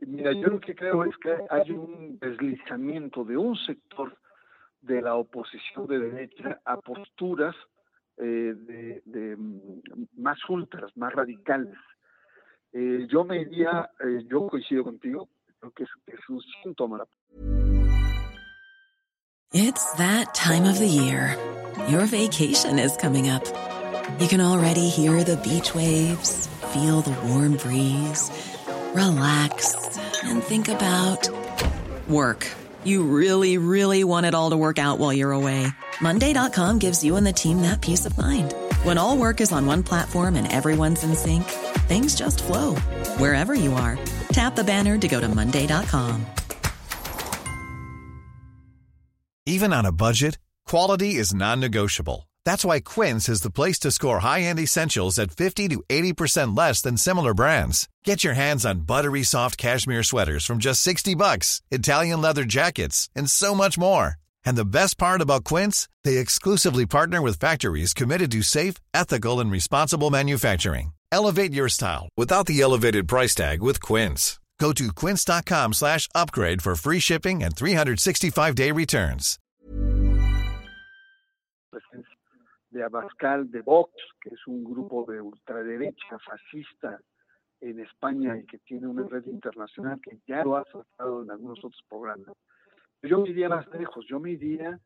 Mira, 0.08 0.34
yo 0.34 0.48
lo 0.48 0.60
que 0.60 0.76
creo 0.76 1.04
es 1.06 1.16
que 1.18 1.36
hay 1.50 1.72
un 1.72 2.18
deslizamiento 2.20 3.24
de 3.24 3.38
un 3.38 3.56
sector 3.56 4.18
de 4.82 5.02
la 5.02 5.16
oposición 5.16 5.88
de 5.88 6.00
derecha 6.00 6.60
a 6.66 6.78
posturas 6.78 7.56
eh, 8.18 8.54
de, 9.06 9.36
mm, 9.38 10.08
más 10.18 10.38
ultras, 10.50 10.96
más 10.98 11.14
radicales. 11.14 11.78
Eh, 12.74 13.08
yo 13.10 13.24
me 13.24 13.40
diría, 13.40 13.90
eh, 14.00 14.24
yo 14.30 14.48
coincido 14.48 14.84
contigo, 14.84 15.28
creo 15.60 15.72
que 15.72 15.84
es, 15.84 15.90
es 16.08 16.20
un 16.30 16.42
síntoma. 16.64 17.04
It's 19.54 19.94
that 19.96 20.34
time 20.34 20.64
of 20.64 20.80
the 20.80 20.88
year. 20.88 21.36
Your 21.90 22.06
vacation 22.06 22.80
is 22.80 22.96
coming 22.96 23.30
up. 23.30 23.44
You 24.20 24.28
can 24.28 24.40
already 24.40 24.88
hear 24.88 25.24
the 25.24 25.36
beach 25.38 25.76
waves, 25.76 26.48
feel 26.74 27.02
the 27.02 27.12
warm 27.28 27.58
breeze, 27.58 28.32
relax 28.94 29.76
and 30.24 30.42
think 30.42 30.70
about 30.70 31.30
work. 32.08 32.48
You 32.84 33.04
really, 33.04 33.58
really 33.58 34.04
want 34.04 34.26
it 34.26 34.34
all 34.34 34.52
to 34.52 34.58
work 34.58 34.80
out 34.80 35.00
while 35.00 35.14
you're 35.14 35.32
away. 35.34 35.68
Monday.com 36.02 36.80
gives 36.80 37.04
you 37.04 37.16
and 37.18 37.28
the 37.28 37.34
team 37.34 37.62
that 37.62 37.82
peace 37.82 38.06
of 38.06 38.18
mind. 38.18 38.54
When 38.84 38.98
all 38.98 39.16
work 39.16 39.42
is 39.42 39.52
on 39.52 39.66
one 39.68 39.84
platform 39.84 40.36
and 40.36 40.52
everyone's 40.52 41.04
in 41.04 41.14
sync, 41.14 41.44
things 41.88 42.16
just 42.16 42.42
flow 42.42 42.76
wherever 43.18 43.54
you 43.54 43.74
are. 43.74 44.00
Tap 44.34 44.56
the 44.56 44.64
banner 44.64 44.98
to 44.98 45.08
go 45.08 45.20
to 45.20 45.28
Monday.com. 45.28 46.26
Even 49.46 49.74
on 49.74 49.86
a 49.86 49.92
budget, 49.92 50.38
quality 50.66 51.16
is 51.16 51.34
non 51.34 51.60
negotiable. 51.60 52.30
That's 52.46 52.66
why 52.66 52.80
Quince 52.80 53.30
is 53.30 53.42
the 53.42 53.52
place 53.52 53.78
to 53.80 53.92
score 53.92 54.20
high 54.20 54.42
end 54.42 54.60
essentials 54.60 55.20
at 55.20 55.32
50 55.32 55.68
to 55.70 55.84
80% 55.90 56.58
less 56.58 56.82
than 56.82 56.98
similar 56.98 57.34
brands. 57.34 57.88
Get 58.04 58.24
your 58.24 58.34
hands 58.34 58.66
on 58.66 58.82
buttery 58.82 59.24
soft 59.24 59.58
cashmere 59.58 60.04
sweaters 60.04 60.46
from 60.46 60.60
just 60.60 60.82
60 60.82 61.16
bucks, 61.16 61.62
Italian 61.70 62.22
leather 62.22 62.46
jackets, 62.46 63.10
and 63.16 63.30
so 63.30 63.54
much 63.54 63.78
more. 63.78 64.21
And 64.46 64.56
the 64.56 64.66
best 64.66 64.98
part 64.98 65.22
about 65.22 65.44
Quince, 65.44 65.90
they 66.04 66.18
exclusively 66.18 66.86
partner 66.86 67.22
with 67.22 67.40
factories 67.40 67.94
committed 67.94 68.32
to 68.32 68.42
safe, 68.42 68.76
ethical, 68.94 69.40
and 69.40 69.52
responsible 69.52 70.10
manufacturing. 70.10 70.94
Elevate 71.12 71.54
your 71.54 71.70
style 71.70 72.10
without 72.18 72.46
the 72.46 72.62
elevated 72.62 73.08
price 73.08 73.36
tag 73.36 73.62
with 73.62 73.82
Quince. 73.82 74.40
Go 74.62 74.72
to 74.74 74.94
quince.com 74.94 75.74
slash 75.74 76.08
upgrade 76.14 76.62
for 76.62 76.76
free 76.76 77.00
shipping 77.00 77.42
and 77.44 77.56
365-day 77.56 78.72
returns. 78.72 79.40
De 82.72 82.80
Abascal, 82.88 83.52
de 83.52 83.64
Vox, 83.64 83.92
que 84.22 84.30
es 84.32 84.40
un 84.48 84.64
grupo 84.64 85.04
de 85.12 85.20
ultraderecha 85.20 86.18
fascista 86.24 87.00
en 87.60 87.80
España 87.80 88.38
y 88.38 88.46
que 88.46 88.60
tiene 88.60 88.88
una 88.88 89.08
red 89.10 89.26
internacional 89.26 90.00
que 90.00 90.20
ya 90.28 90.44
lo 90.44 90.56
ha 90.56 90.64
tratado 90.64 91.24
en 91.24 91.32
algunos 91.32 91.58
otros 91.60 91.82
programas. 91.90 92.28
Yo 93.04 93.20
me 93.22 93.30
iría 93.30 93.50
más 93.50 93.68
lejos, 93.74 94.06
yo 94.08 94.20
me 94.20 94.32
iría 94.32 94.80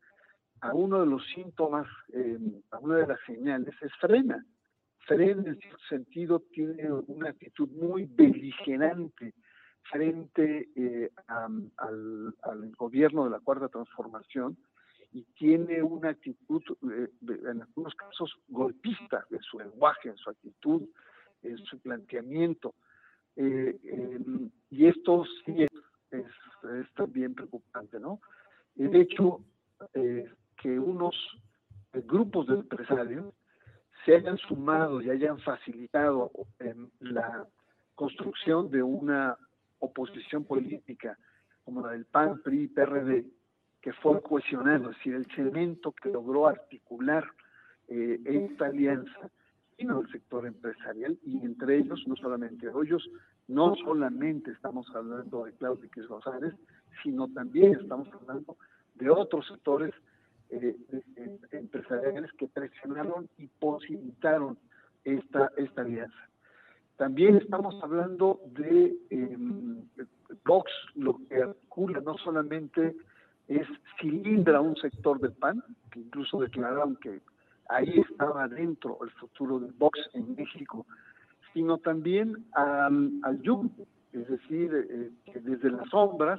a 0.60 0.74
uno 0.74 1.00
de 1.00 1.06
los 1.06 1.24
síntomas, 1.34 1.86
eh, 2.12 2.38
a 2.70 2.78
una 2.78 2.96
de 2.96 3.06
las 3.06 3.20
señales, 3.26 3.74
es 3.80 3.92
frena. 4.00 4.44
Frena 5.00 5.42
en 5.50 5.58
cierto 5.58 5.82
sentido 5.88 6.40
tiene 6.50 6.90
una 6.90 7.30
actitud 7.30 7.68
muy 7.68 8.06
beligerante 8.06 9.34
frente 9.90 10.68
eh, 10.74 11.10
al, 11.28 11.72
gobierno 12.76 13.24
de 13.24 13.30
la 13.30 13.40
Cuarta 13.40 13.68
Transformación 13.68 14.56
y 15.12 15.22
tiene 15.34 15.82
una 15.82 16.10
actitud, 16.10 16.62
eh, 16.90 17.08
en 17.28 17.62
algunos 17.62 17.94
casos, 17.94 18.34
golpista 18.48 19.24
en 19.30 19.40
su 19.40 19.58
lenguaje, 19.58 20.08
en 20.08 20.16
su 20.16 20.30
actitud, 20.30 20.82
en 21.42 21.58
su 21.58 21.78
planteamiento. 21.80 22.74
Eh, 23.36 23.78
em, 23.84 24.50
y 24.70 24.86
esto 24.86 25.24
sí 25.44 25.62
es, 25.62 25.70
también 26.94 27.34
preocupante, 27.34 27.98
¿no? 28.00 28.20
De 28.74 29.00
hecho, 29.00 29.40
eh, 29.94 30.30
que 30.56 30.78
unos 30.78 31.14
grupos 31.92 32.46
de 32.46 32.54
empresarios 32.54 33.34
se 34.04 34.16
hayan 34.16 34.38
sumado 34.38 35.00
y 35.00 35.10
hayan 35.10 35.38
facilitado 35.38 36.30
la 37.00 37.46
construcción 37.94 38.70
de 38.70 38.82
una 38.82 39.36
oposición 39.78 40.44
política 40.44 41.18
como 41.64 41.80
la 41.80 41.92
del 41.92 42.04
PAN, 42.04 42.40
PRI, 42.42 42.68
PRD, 42.68 43.26
que 43.80 43.92
fue 43.94 44.22
cohesionado, 44.22 44.90
es 44.90 44.96
decir, 44.98 45.14
el 45.14 45.26
cemento 45.34 45.92
que 45.92 46.10
logró 46.10 46.46
articular 46.46 47.24
eh, 47.88 48.20
esta 48.24 48.66
alianza 48.66 49.30
sino 49.76 50.00
el 50.00 50.10
sector 50.10 50.46
empresarial 50.46 51.18
y 51.22 51.38
entre 51.44 51.78
ellos, 51.78 52.02
no 52.06 52.16
solamente 52.16 52.66
ellos, 52.66 53.08
no 53.48 53.74
solamente 53.76 54.50
estamos 54.50 54.86
hablando 54.94 55.44
de 55.44 55.52
Claudio 55.54 55.84
X 55.84 56.06
González, 56.08 56.54
sino 57.02 57.28
también 57.28 57.74
estamos 57.74 58.08
hablando 58.12 58.56
de 58.94 59.10
otros 59.10 59.46
sectores 59.46 59.94
eh, 60.50 60.76
empresariales 61.52 62.32
que 62.32 62.48
presionaron 62.48 63.28
y 63.38 63.46
posibilitaron 63.46 64.58
esta, 65.04 65.50
esta 65.56 65.82
alianza. 65.82 66.28
También 66.96 67.36
estamos 67.36 67.74
hablando 67.82 68.40
de 68.46 68.96
eh, 69.10 69.36
Vox, 70.44 70.70
lo 70.94 71.18
que 71.28 71.42
articula 71.42 72.00
no 72.00 72.16
solamente 72.18 72.96
es 73.48 73.66
cilindra 74.00 74.60
un 74.60 74.76
sector 74.76 75.20
del 75.20 75.32
PAN, 75.32 75.62
que 75.90 76.00
incluso 76.00 76.40
declararon 76.40 76.96
que 76.96 77.20
ahí 77.68 78.00
estaba 78.10 78.48
dentro 78.48 78.98
el 79.02 79.10
futuro 79.10 79.60
del 79.60 79.72
Vox 79.72 79.98
en 80.14 80.34
México, 80.34 80.86
sino 81.56 81.78
también 81.78 82.44
al, 82.52 83.12
al 83.22 83.40
YUM, 83.40 83.70
es 84.12 84.28
decir, 84.28 84.70
eh, 84.90 85.10
que 85.24 85.40
desde 85.40 85.70
las 85.70 85.88
sombras, 85.88 86.38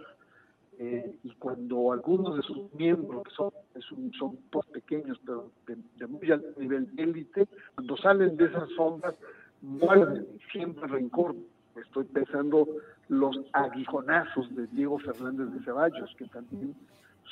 eh, 0.77 1.17
y 1.23 1.31
cuando 1.39 1.91
algunos 1.91 2.35
de 2.35 2.43
sus 2.43 2.71
miembros, 2.75 3.23
son, 3.35 3.49
son, 3.79 4.11
son 4.13 4.37
pequeños, 4.71 5.19
pero 5.25 5.49
de, 5.65 6.05
muy 6.05 6.31
alto 6.31 6.47
nivel 6.59 6.87
élite, 6.97 7.47
cuando 7.73 7.97
salen 7.97 8.37
de 8.37 8.45
esas 8.45 8.69
sombras, 8.75 9.15
muerden 9.63 10.27
siempre 10.51 10.87
rencor. 10.87 11.35
Estoy 11.83 12.03
pensando 12.03 12.67
los 13.09 13.39
aguijonazos 13.53 14.55
de 14.55 14.67
Diego 14.67 14.99
Fernández 14.99 15.51
de 15.51 15.65
Ceballos, 15.65 16.13
que 16.15 16.25
también 16.25 16.75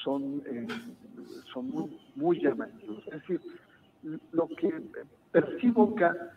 son, 0.03 0.41
eh, 0.47 0.65
son 1.53 1.69
muy, 1.69 1.99
muy 2.15 2.41
llamativos. 2.41 3.05
Es 3.05 3.13
decir, 3.13 3.41
lo 4.31 4.47
que 4.47 4.73
percibo 5.31 5.93
acá 5.93 6.31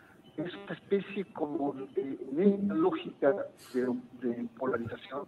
es 0.45 0.53
una 0.55 0.73
especie 0.73 1.25
como 1.33 1.73
de, 1.95 2.17
esta 2.37 2.73
lógica 2.73 3.35
de, 3.73 4.47
polarización, 4.57 5.25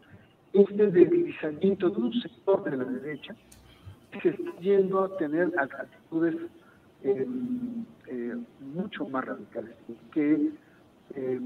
este 0.54 0.88
debilizamiento 0.88 1.90
de 1.90 1.98
un 1.98 2.14
sector 2.22 2.64
de 2.64 2.78
la 2.78 2.84
derecha 2.84 3.36
se 4.22 4.30
está 4.30 4.60
yendo 4.60 5.04
a 5.04 5.18
tener 5.18 5.52
actitudes 5.58 6.36
eh, 7.04 7.26
eh, 8.08 8.36
mucho 8.60 9.08
más 9.08 9.26
radicales, 9.26 9.76
que, 10.14 10.52
eh, 11.16 11.40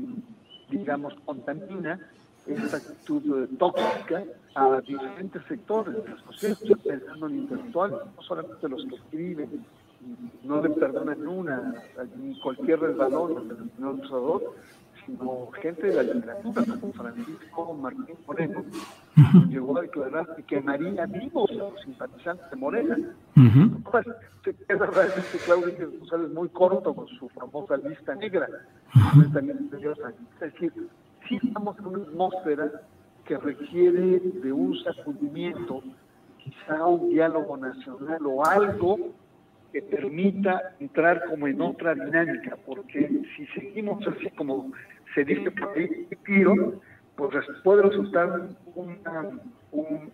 digamos, 0.70 1.14
contamina 1.26 2.00
esta 2.48 2.78
actitud 2.78 3.48
tóxica 3.58 4.24
a 4.56 4.82
diferentes 4.82 5.44
sectores. 5.48 5.96
De 6.04 6.10
la 6.10 6.18
sociedad, 6.24 6.78
pensando 6.84 7.28
en 7.28 7.38
intelectuales, 7.38 8.00
no 8.16 8.22
solamente 8.22 8.70
los 8.70 8.86
que 8.86 8.96
escriben, 8.96 9.66
no 10.44 10.62
le 10.62 10.70
perdonan 10.70 11.28
una, 11.28 11.74
ni 12.18 12.40
cualquier 12.40 12.80
resbalón 12.80 13.48
del 13.48 13.72
señor 13.76 13.96
usador, 13.96 14.56
sino 15.06 15.50
gente 15.62 15.88
de 15.88 15.96
la 15.96 16.04
literatura, 16.04 16.64
como 16.80 16.94
Francisco 16.94 17.74
Martín 17.74 18.16
Moreno, 18.28 18.64
llegó 19.50 19.78
a 19.78 19.82
declarar 19.82 20.36
que 20.36 20.44
quemaría 20.44 21.06
vivos 21.06 21.50
a 21.52 21.56
los 21.56 21.82
simpatizantes 21.82 22.50
de 22.50 22.56
Morena. 22.56 22.98
Pues, 23.92 24.06
es 24.46 24.80
verdad 24.80 25.08
que 25.32 25.38
Claudio 25.40 25.92
González 26.00 26.32
muy 26.32 26.50
corto 26.50 26.94
con 26.94 27.08
su 27.08 27.30
famosa 27.30 27.78
lista 27.78 28.16
negra. 28.16 28.48
Es 29.22 30.54
decir, 30.54 30.74
sí 31.28 31.40
estamos 31.42 31.78
en 31.80 31.86
una 31.88 32.04
atmósfera 32.04 32.72
que 33.26 33.38
requiere 33.38 34.20
de 34.20 34.52
un 34.52 34.76
sacudimiento, 34.84 35.82
quizá 36.38 36.86
un 36.86 37.10
diálogo 37.10 37.58
nacional 37.58 38.26
o 38.26 38.46
algo 38.46 38.98
que 39.76 39.82
permita 39.82 40.74
entrar 40.80 41.26
como 41.26 41.50
en 41.50 41.60
otra 41.60 41.94
dinámica, 41.96 42.56
porque 42.66 43.10
si 43.36 43.46
seguimos 43.48 44.08
así 44.08 44.30
como 44.30 44.72
se 45.14 45.26
dice 45.26 45.52
por 45.52 45.78
ahí, 45.78 46.08
tiro, 46.26 46.80
pues 47.18 47.46
puede 47.62 47.82
resultar 47.82 48.48
un, 48.74 49.42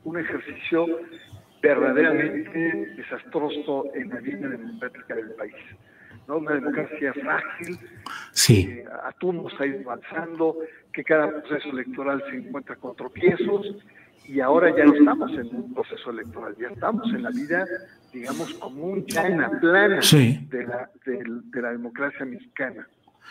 un 0.03 0.19
ejercicio 0.19 0.87
verdaderamente 1.61 2.87
desastroso 2.97 3.85
en 3.93 4.09
la 4.09 4.15
vida 4.15 4.49
democrática 4.49 5.13
del 5.13 5.29
país. 5.35 5.53
¿no? 6.27 6.37
Una 6.37 6.53
democracia 6.55 7.13
frágil, 7.13 7.77
sí. 8.31 8.65
que 8.65 8.85
a 8.87 9.11
turnos 9.11 9.53
ha 9.59 9.67
ido 9.67 9.91
avanzando, 9.91 10.57
que 10.91 11.03
cada 11.03 11.27
proceso 11.27 11.69
electoral 11.69 12.23
se 12.31 12.37
encuentra 12.37 12.77
con 12.77 12.95
tropiezos, 12.95 13.75
y 14.25 14.39
ahora 14.39 14.75
ya 14.75 14.85
no 14.85 14.93
estamos 14.93 15.31
en 15.31 15.55
un 15.55 15.73
proceso 15.73 16.11
electoral, 16.11 16.55
ya 16.59 16.67
estamos 16.67 17.07
en 17.13 17.23
la 17.23 17.29
vida 17.29 17.65
digamos, 18.11 18.53
común, 18.55 19.05
plana, 19.05 19.49
plana 19.59 19.99
de, 19.99 20.65
la, 20.65 20.91
de, 21.05 21.61
la 21.61 21.71
democracia 21.71 22.25
mexicana. 22.25 22.87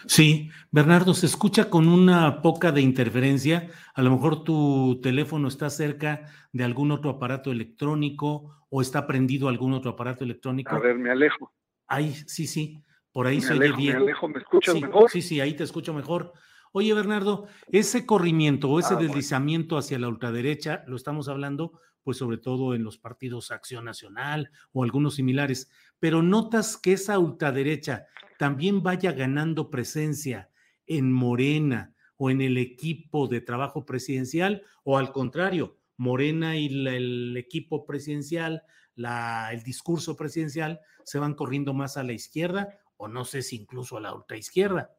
Sí, 0.06 0.50
Bernardo, 0.70 1.12
se 1.12 1.26
escucha 1.26 1.68
con 1.68 1.86
una 1.86 2.40
poca 2.40 2.72
de 2.72 2.80
interferencia. 2.80 3.68
A 3.94 4.02
lo 4.02 4.10
mejor 4.10 4.44
tu 4.44 5.00
teléfono 5.02 5.48
está 5.48 5.68
cerca 5.68 6.22
de 6.52 6.64
algún 6.64 6.90
otro 6.90 7.10
aparato 7.10 7.52
electrónico 7.52 8.64
o 8.70 8.80
está 8.80 9.06
prendido 9.06 9.48
algún 9.48 9.74
otro 9.74 9.90
aparato 9.90 10.24
electrónico. 10.24 10.74
A 10.74 10.78
ver, 10.78 10.96
me 10.96 11.10
alejo. 11.10 11.52
Ahí, 11.86 12.12
sí, 12.12 12.46
sí, 12.46 12.82
por 13.12 13.26
ahí 13.26 13.40
se 13.40 13.52
oye 13.52 13.72
bien. 13.72 13.96
Me 13.96 14.04
alejo, 14.04 14.28
¿me 14.28 14.38
escuchas 14.38 14.74
sí, 14.74 14.80
mejor? 14.80 15.10
Sí, 15.10 15.20
sí, 15.20 15.40
ahí 15.40 15.54
te 15.54 15.64
escucho 15.64 15.92
mejor. 15.92 16.32
Oye, 16.72 16.94
Bernardo, 16.94 17.48
ese 17.72 18.06
corrimiento 18.06 18.70
o 18.70 18.78
ese 18.78 18.94
ah, 18.94 18.96
deslizamiento 18.96 19.76
hacia 19.76 19.98
la 19.98 20.09
ultraderecha, 20.09 20.85
lo 20.87 20.96
estamos 20.96 21.28
hablando 21.28 21.80
pues 22.02 22.16
sobre 22.16 22.38
todo 22.38 22.74
en 22.74 22.85
los 22.85 22.98
partidos 22.98 23.50
Acción 23.50 23.85
Nacional 23.85 24.50
o 24.72 24.85
algunos 24.85 25.16
similares, 25.16 25.70
pero 25.98 26.22
notas 26.22 26.76
que 26.76 26.92
esa 26.92 27.18
ultraderecha 27.18 28.06
también 28.38 28.83
vaya 28.83 29.12
ganando 29.12 29.68
presencia 29.68 30.50
en 30.87 31.12
Morena 31.12 31.94
o 32.16 32.30
en 32.30 32.40
el 32.40 32.56
equipo 32.56 33.28
de 33.28 33.40
trabajo 33.40 33.85
presidencial, 33.85 34.62
o 34.85 34.98
al 34.98 35.12
contrario, 35.12 35.78
Morena 35.96 36.56
y 36.56 36.66
el 36.66 37.37
equipo 37.37 37.85
presidencial, 37.85 38.62
la, 38.94 39.50
el 39.52 39.62
discurso 39.62 40.16
presidencial 40.16 40.80
se 41.04 41.18
van 41.18 41.35
corriendo 41.35 41.74
más 41.74 41.96
a 41.96 42.02
la 42.02 42.12
izquierda 42.12 42.78
o 42.96 43.09
no 43.09 43.24
sé 43.24 43.42
si 43.42 43.56
incluso 43.56 43.96
a 43.96 44.00
la 44.00 44.14
ultraizquierda. 44.14 44.90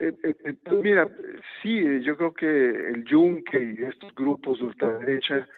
Eh, 0.00 0.12
eh, 0.24 0.34
eh, 0.44 0.54
pues 0.64 0.82
mira, 0.82 1.08
sí, 1.62 2.00
yo 2.02 2.16
creo 2.16 2.34
que 2.34 2.46
el 2.46 3.04
Yunque 3.04 3.76
y 3.78 3.82
estos 3.84 4.14
grupos 4.14 4.58
de 4.58 4.64
ultraderecha 4.64 5.48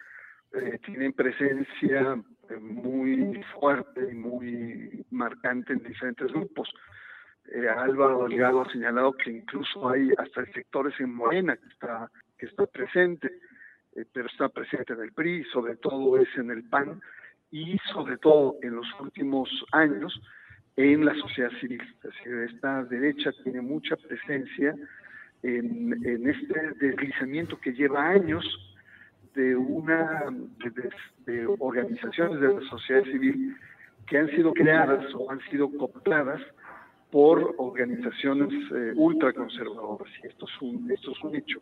tienen 0.85 1.11
presencia 1.13 2.21
muy 2.59 3.43
fuerte 3.59 4.09
y 4.11 4.15
muy 4.15 5.05
marcante 5.11 5.73
en 5.73 5.83
diferentes 5.83 6.31
grupos. 6.31 6.69
Álvaro 7.77 8.27
Delgado 8.27 8.61
ha 8.61 8.71
señalado 8.71 9.13
que 9.13 9.31
incluso 9.31 9.89
hay 9.89 10.11
hasta 10.17 10.45
sectores 10.53 10.99
en 10.99 11.13
Morena 11.13 11.55
que 11.57 11.67
está, 11.67 12.09
que 12.37 12.45
está 12.47 12.65
presente, 12.65 13.39
pero 14.13 14.27
está 14.27 14.49
presente 14.49 14.93
en 14.93 15.01
el 15.01 15.11
PRI, 15.11 15.43
sobre 15.45 15.75
todo 15.75 16.17
es 16.17 16.29
en 16.37 16.49
el 16.49 16.63
PAN 16.63 17.01
y 17.51 17.77
sobre 17.91 18.17
todo 18.17 18.55
en 18.61 18.77
los 18.77 18.87
últimos 18.99 19.49
años 19.73 20.19
en 20.77 21.03
la 21.03 21.13
sociedad 21.15 21.51
civil. 21.59 21.81
Esta 22.45 22.83
derecha 22.85 23.31
tiene 23.43 23.61
mucha 23.61 23.95
presencia 23.97 24.75
en, 25.41 26.27
este 26.29 26.71
deslizamiento 26.79 27.59
que 27.59 27.73
lleva 27.73 28.09
años 28.09 28.45
de 29.33 29.55
una 29.55 30.25
de, 31.25 31.47
organizaciones 31.59 32.39
de 32.39 32.53
la 32.53 32.61
sociedad 32.69 33.03
civil 33.03 33.55
que 34.07 34.17
han 34.17 34.29
sido 34.29 34.53
creadas 34.53 35.05
o 35.15 35.29
han 35.31 35.41
sido 35.49 35.69
cooptadas 35.71 36.41
por 37.11 37.55
organizaciones 37.57 38.49
eh, 38.71 38.93
ultraconservadoras. 38.95 40.11
Y 40.23 40.27
esto 40.27 40.45
es, 40.45 40.61
un, 40.61 40.91
esto 40.91 41.11
es 41.11 41.23
un 41.23 41.35
hecho. 41.35 41.59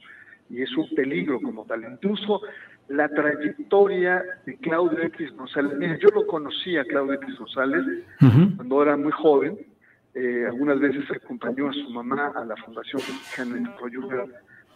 Y 0.49 0.62
es 0.62 0.75
un 0.75 0.93
peligro 0.93 1.39
como 1.41 1.65
tal. 1.65 1.84
Incluso 1.84 2.41
la 2.88 3.10
trayectoria 3.10 4.24
de 4.45 4.58
Claudio 4.58 5.02
X 5.04 5.36
González. 5.36 6.00
yo 6.00 6.10
lo 6.10 6.28
conocí 6.28 6.78
a 6.78 6.86
Claudio 6.86 7.13
X 7.13 7.38
González 7.38 7.84
cuando 8.56 8.84
era 8.84 8.98
muy 8.98 9.12
joven. 9.12 9.58
Eh, 10.13 10.45
algunas 10.45 10.80
veces 10.80 11.04
acompañó 11.12 11.69
a 11.69 11.74
su 11.74 11.89
mamá 11.89 12.32
a 12.36 12.45
la 12.45 12.56
Fundación 12.58 13.02
Mexicana 13.02 13.56
de 13.56 13.60
Desarrollo. 13.62 14.28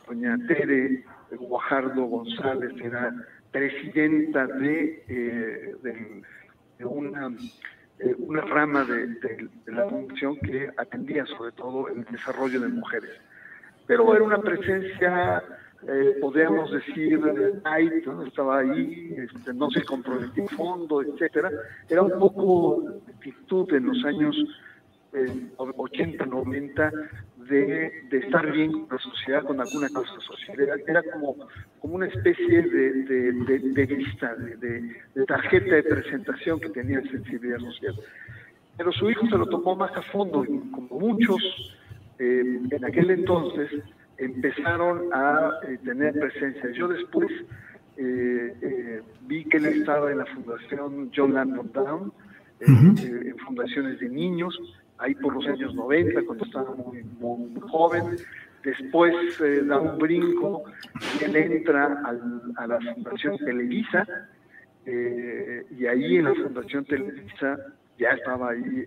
Doña 0.07 0.37
Tere 0.47 1.03
Guajardo 1.31 2.03
González 2.05 2.73
era 2.83 3.13
presidenta 3.51 4.47
de, 4.47 5.03
eh, 5.07 5.75
de, 5.81 6.85
una, 6.85 7.31
eh, 7.99 8.15
una 8.17 8.41
rama 8.41 8.83
de, 8.85 9.07
de, 9.07 9.49
la 9.67 9.87
fundación 9.87 10.35
que 10.37 10.69
atendía 10.77 11.25
sobre 11.25 11.51
todo 11.53 11.87
el 11.89 12.03
desarrollo 12.05 12.59
de 12.59 12.67
mujeres. 12.69 13.11
Pero 13.87 14.13
era 14.15 14.23
una 14.23 14.39
presencia 14.39 15.43
eh, 15.87 16.17
podríamos 16.19 16.71
decir, 16.71 17.21
ahí, 17.63 17.89
¿no? 18.05 18.23
estaba 18.23 18.59
ahí, 18.59 19.15
este, 19.17 19.53
no 19.53 19.69
se 19.71 19.83
comprometió 19.83 20.45
fondo, 20.49 21.01
etcétera. 21.01 21.49
Era 21.87 22.01
un 22.01 22.19
poco 22.19 22.83
actitud 23.07 23.73
en 23.73 23.85
los 23.85 24.03
años 24.03 24.35
80, 25.57 26.23
eh, 26.23 26.27
90 26.27 26.91
de, 27.49 27.91
de, 28.09 28.17
estar 28.17 28.51
bien 28.51 28.71
con 28.71 28.87
la 28.91 29.03
sociedad, 29.03 29.43
con 29.43 29.59
alguna 29.61 29.87
cosa 29.89 30.19
social. 30.19 30.59
Era, 30.85 31.01
como, 31.13 31.35
como 31.79 31.95
una 31.95 32.07
especie 32.07 32.61
de, 32.61 32.93
de, 33.03 33.31
de 33.31 34.93
de, 35.15 35.25
tarjeta 35.25 35.75
de 35.75 35.83
presentación 35.83 36.59
que 36.59 36.69
tenía 36.69 37.01
sensibilidad 37.03 37.59
social. 37.59 37.95
Pero 38.77 38.91
su 38.91 39.09
hijo 39.09 39.27
se 39.27 39.37
lo 39.37 39.45
tomó 39.47 39.75
más 39.75 39.95
a 39.95 40.01
fondo, 40.03 40.43
y 40.43 40.59
como 40.71 40.99
muchos 40.99 41.41
eh, 42.19 42.59
en 42.69 42.85
aquel 42.85 43.11
entonces, 43.11 43.81
empezaron 44.19 45.13
a 45.13 45.51
eh, 45.67 45.77
tener 45.83 46.13
presencia. 46.13 46.69
Yo 46.71 46.87
después 46.87 47.29
eh, 47.97 48.53
eh, 48.61 49.01
vi 49.27 49.45
que 49.45 49.57
él 49.57 49.65
estaba 49.67 50.11
en 50.11 50.19
la 50.19 50.25
Fundación 50.27 51.11
John 51.15 51.33
Landon 51.33 51.71
Down, 51.71 52.13
en 52.59 53.37
fundaciones 53.45 53.99
de 53.99 54.09
niños, 54.09 54.59
ahí 54.97 55.15
por 55.15 55.33
los 55.33 55.47
años 55.47 55.73
90, 55.73 56.25
cuando 56.25 56.45
estaba 56.45 56.75
muy, 56.75 57.03
joven. 57.61 58.17
Después 58.63 59.13
da 59.65 59.79
un 59.79 59.97
brinco 59.97 60.65
y 61.21 61.23
él 61.23 61.35
entra 61.37 62.03
a 62.57 62.67
la 62.67 62.79
Fundación 62.93 63.37
Televisa, 63.37 64.05
y 64.85 65.85
ahí 65.85 66.17
en 66.17 66.25
la 66.25 66.35
Fundación 66.35 66.83
Televisa 66.83 67.57
ya 67.97 68.09
estaba 68.09 68.49
ahí 68.49 68.85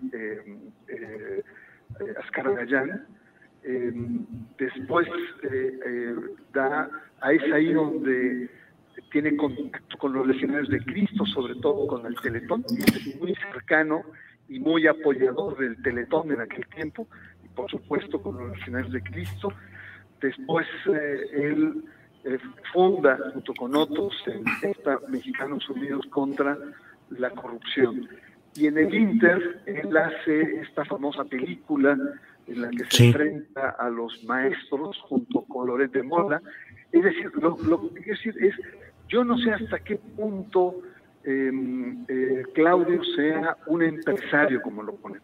Ascar 2.19 2.53
Gallán. 2.53 3.07
Después 4.57 5.07
da, 6.53 6.89
es 7.31 7.53
ahí 7.53 7.73
donde 7.73 8.49
tiene 9.11 9.35
contacto 9.37 9.97
con 9.97 10.13
los 10.13 10.27
legionarios 10.27 10.69
de 10.69 10.79
Cristo, 10.79 11.25
sobre 11.25 11.55
todo 11.55 11.87
con 11.87 12.05
el 12.05 12.15
Teletón, 12.15 12.63
y 12.69 12.81
es 12.81 13.19
muy 13.19 13.35
cercano 13.35 14.03
y 14.49 14.59
muy 14.59 14.87
apoyador 14.87 15.57
del 15.57 15.81
Teletón 15.81 16.31
en 16.31 16.41
aquel 16.41 16.65
tiempo, 16.67 17.07
y 17.43 17.47
por 17.49 17.69
supuesto 17.69 18.21
con 18.21 18.37
los 18.37 18.57
legionarios 18.57 18.91
de 18.91 19.01
Cristo. 19.03 19.49
Después 20.21 20.67
eh, 20.87 21.21
él 21.33 21.83
eh, 22.23 22.37
funda, 22.71 23.17
junto 23.33 23.53
con 23.53 23.75
otros, 23.75 24.13
en 24.27 24.43
esta 24.69 24.99
Mexicanos 25.09 25.69
Unidos 25.69 26.05
contra 26.09 26.57
la 27.09 27.29
Corrupción. 27.31 28.07
Y 28.55 28.67
en 28.67 28.77
el 28.77 28.93
Inter, 28.93 29.61
él 29.65 29.97
hace 29.97 30.61
esta 30.61 30.85
famosa 30.85 31.25
película 31.25 31.97
en 32.47 32.61
la 32.61 32.69
que 32.69 32.85
se 32.89 33.07
enfrenta 33.07 33.69
a 33.71 33.89
los 33.89 34.23
maestros 34.25 34.97
junto 35.07 35.43
con 35.43 35.67
Loret 35.67 35.91
de 35.91 36.03
Mola. 36.03 36.41
Es 36.91 37.03
decir, 37.03 37.31
lo, 37.35 37.57
lo 37.67 37.81
que 37.93 38.01
quiero 38.01 38.17
decir 38.17 38.35
es 38.43 38.55
yo 39.13 39.23
no 39.23 39.37
sé 39.37 39.51
hasta 39.51 39.79
qué 39.79 39.97
punto 39.97 40.81
em, 41.23 42.03
eh, 42.07 42.43
Claudio 42.53 43.03
sea 43.15 43.57
un 43.67 43.83
empresario, 43.83 44.61
como 44.61 44.81
lo 44.81 44.95
ponen. 44.95 45.21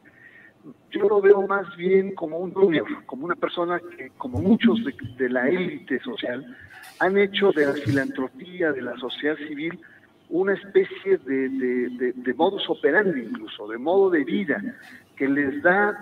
Yo 0.92 1.08
lo 1.08 1.22
veo 1.22 1.48
más 1.48 1.76
bien 1.76 2.14
como 2.14 2.38
un 2.38 2.54
junior, 2.54 2.86
como 3.06 3.26
una 3.26 3.36
persona 3.36 3.80
que, 3.80 4.12
como 4.18 4.40
muchos 4.40 4.80
de, 5.18 5.30
la 5.30 5.48
élite 5.50 6.00
social, 6.02 6.56
han 7.00 7.18
hecho 7.18 7.52
de 7.52 7.66
la 7.66 7.74
filantropía, 7.74 8.72
de 8.72 8.82
la 8.82 8.96
sociedad 8.98 9.38
civil, 9.48 9.80
una 10.30 10.54
especie 10.54 11.18
de, 11.18 11.50
de, 11.50 12.14
de, 12.14 12.34
modus 12.36 12.70
operandi 12.70 13.22
incluso, 13.22 13.68
de 13.68 13.78
modo 13.80 14.12
de 14.12 14.24
vida, 14.24 14.62
que 15.16 15.28
les 15.28 15.64
da 15.64 15.98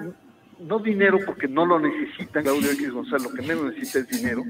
no 0.59 0.79
dinero 0.79 1.19
porque 1.25 1.47
no 1.47 1.65
lo 1.65 1.79
necesitan, 1.79 2.43
Claudio 2.43 2.71
X 2.71 2.91
Gonzalo, 2.91 3.25
lo 3.25 3.33
que 3.33 3.41
menos 3.41 3.65
necesita 3.65 3.99
es 3.99 4.07
dinero, 4.07 4.43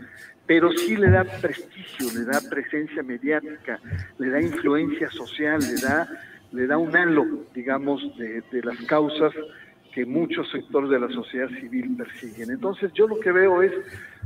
pero 0.45 0.71
sí 0.71 0.95
le 0.95 1.09
da 1.09 1.23
prestigio, 1.23 2.07
le 2.13 2.25
da 2.25 2.39
presencia 2.49 3.03
mediática, 3.03 3.79
le 4.17 4.29
da 4.29 4.41
influencia 4.41 5.09
social, 5.09 5.59
le 5.59 5.81
da, 5.81 6.07
le 6.51 6.67
da 6.67 6.77
un 6.77 6.95
halo, 6.95 7.45
digamos, 7.53 8.17
de, 8.17 8.41
de 8.51 8.63
las 8.63 8.77
causas 8.83 9.33
que 9.93 10.05
muchos 10.05 10.49
sectores 10.51 10.89
de 10.89 10.99
la 10.99 11.09
sociedad 11.09 11.49
civil 11.59 11.97
persiguen. 11.97 12.51
Entonces 12.51 12.93
yo 12.93 13.07
lo 13.07 13.19
que 13.19 13.31
veo 13.31 13.61
es, 13.63 13.73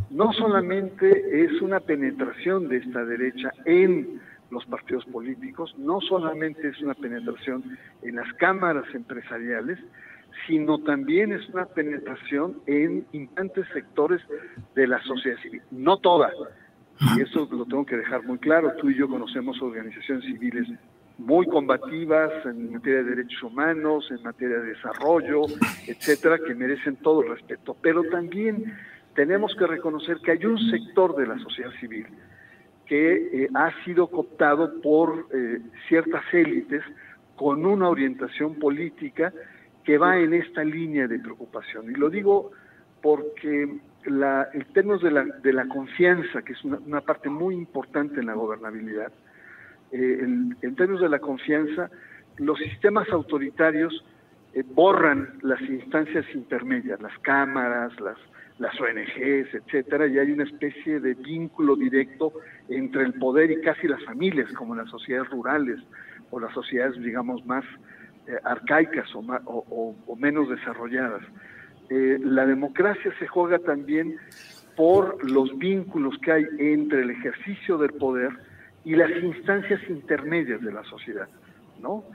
no 0.10 0.34
solamente 0.34 1.44
es 1.46 1.62
una 1.62 1.80
penetración 1.80 2.68
de 2.68 2.78
esta 2.78 3.06
derecha 3.06 3.52
en 3.66 4.20
los 4.52 4.66
partidos 4.66 5.06
políticos, 5.06 5.74
no 5.78 6.02
solamente 6.02 6.68
es 6.68 6.82
una 6.82 6.94
penetración 6.94 7.64
en 8.02 8.18
las 8.18 8.32
cámaras 8.34 8.84
empresariales, 8.94 9.80
sino 10.48 10.80
también 10.80 11.32
es 11.32 11.48
una 11.50 11.66
penetración 11.66 12.62
en 12.66 13.06
importantes 13.12 13.68
sectores 13.74 14.22
de 14.76 14.88
la 14.88 15.02
sociedad 15.04 15.38
civil, 15.42 15.62
no 15.72 15.98
toda. 15.98 16.32
Y 17.18 17.22
eso 17.22 17.48
lo 17.52 17.66
tengo 17.66 17.86
que 17.86 17.98
dejar 17.98 18.24
muy 18.24 18.38
claro. 18.38 18.74
Tú 18.80 18.90
y 18.90 18.96
yo 18.96 19.08
conocemos 19.08 19.60
organizaciones 19.62 20.24
civiles 20.26 20.68
muy 21.18 21.46
combativas 21.48 22.32
en 22.46 22.74
materia 22.74 23.04
de 23.04 23.16
derechos 23.16 23.44
humanos, 23.44 24.10
en 24.12 24.22
materia 24.24 24.60
de 24.60 24.74
desarrollo, 24.74 25.44
etcétera, 25.88 26.38
que 26.40 26.54
merecen 26.56 26.96
todo 26.98 27.24
el 27.24 27.30
respeto. 27.30 27.76
Pero 27.82 28.04
también 28.04 28.74
tenemos 29.16 29.56
que 29.56 29.68
reconocer 29.68 30.18
que 30.24 30.32
hay 30.32 30.46
un 30.46 30.60
sector 30.70 31.16
de 31.16 31.28
la 31.28 31.38
sociedad 31.40 31.72
civil 31.80 32.08
que 32.86 33.44
eh, 33.44 33.50
ha 33.54 33.72
sido 33.84 34.08
cooptado 34.08 34.82
por 34.82 35.28
eh, 35.34 35.62
ciertas 35.88 36.24
élites 36.34 36.84
con 37.36 37.66
una 37.66 37.90
orientación 37.90 38.56
política 38.56 39.34
que 39.84 39.98
va 39.98 40.18
en 40.18 40.34
esta 40.34 40.64
línea 40.64 41.08
de 41.08 41.20
preocupación. 41.20 41.90
Y 41.92 41.96
lo 41.96 42.10
digo 42.10 42.52
porque 43.02 43.80
la, 44.06 44.50
en 44.54 44.64
términos 44.74 45.02
de 45.02 45.12
la, 45.12 45.24
de 45.24 45.54
la 45.54 45.68
confianza, 45.68 46.42
que 46.42 46.54
es 46.54 46.64
una, 46.64 47.02
parte 47.02 47.30
muy 47.30 47.56
importante 47.56 48.20
en 48.20 48.28
la 48.28 48.34
gobernabilidad, 48.34 49.12
eh, 49.92 50.20
en, 50.22 50.76
términos 50.76 51.02
de 51.02 51.10
la 51.10 51.20
confianza, 51.20 51.90
los 52.38 52.58
sistemas 52.60 53.10
autoritarios 53.10 54.06
eh, 54.54 54.64
borran 54.66 55.40
las 55.42 55.62
instancias 55.62 56.26
intermedias, 56.34 57.02
las 57.02 57.18
cámaras, 57.20 58.00
las, 58.00 58.18
las 58.60 58.80
ONGs, 58.80 59.54
etcétera, 59.54 60.08
y 60.08 60.20
hay 60.20 60.32
una 60.32 60.44
especie 60.44 61.00
de 61.00 61.14
vínculo 61.16 61.76
directo 61.76 62.34
entre 62.70 63.04
el 63.04 63.14
poder 63.14 63.52
y 63.52 63.62
casi 63.62 63.88
las 63.88 64.04
familias, 64.04 64.52
como 64.54 64.76
las 64.76 64.90
sociedades 64.90 65.30
rurales 65.30 65.80
o 66.30 66.40
las 66.40 66.54
sociedades, 66.54 67.02
digamos, 67.02 67.46
más 67.46 67.66
eh, 68.32 68.40
arcaicas 68.46 69.10
o, 69.14 70.16
menos 70.16 70.48
desarrolladas. 70.48 71.22
Eh, 71.90 72.18
la 72.24 72.46
democracia 72.46 73.12
se 73.20 73.28
juega 73.28 73.60
también 73.60 74.16
por 74.78 75.30
los 75.30 75.58
vínculos 75.58 76.18
que 76.20 76.32
hay 76.32 76.46
entre 76.58 77.02
el 77.02 77.10
ejercicio 77.10 77.78
del 77.78 77.92
poder 77.92 78.32
y 78.86 78.96
las 78.96 79.12
instancias 79.22 79.82
intermedias 79.90 80.62
de 80.62 80.72
la 80.72 80.82
sociedad, 80.86 81.28
¿no? 81.82 82.06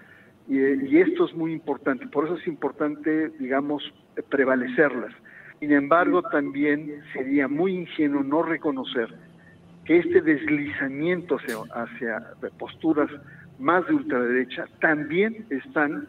Y, 0.48 0.96
esto 0.96 1.26
es 1.26 1.34
muy 1.34 1.52
importante, 1.52 2.06
por 2.06 2.24
eso 2.24 2.36
es 2.36 2.46
importante, 2.46 3.28
digamos, 3.38 3.82
prevalecerlas. 4.30 5.12
Sin 5.60 5.72
embargo, 5.72 6.22
también 6.22 7.02
sería 7.12 7.46
muy 7.46 7.74
ingenuo 7.74 8.22
no 8.22 8.42
reconocer 8.42 9.12
que 9.84 9.98
este 9.98 10.22
deslizamiento 10.22 11.36
hacia 11.74 12.22
posturas 12.58 13.10
más 13.58 13.86
de 13.86 13.94
ultraderecha, 13.94 14.66
también 14.80 15.46
están 15.50 16.08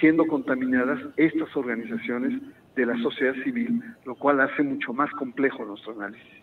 siendo 0.00 0.26
contaminadas 0.26 1.00
estas 1.16 1.54
organizaciones 1.56 2.40
de 2.74 2.86
la 2.86 3.00
sociedad 3.02 3.34
civil, 3.44 3.82
lo 4.04 4.14
cual 4.14 4.40
hace 4.40 4.62
mucho 4.62 4.92
más 4.92 5.10
complejo 5.12 5.64
nuestro 5.64 5.92
análisis. 5.92 6.42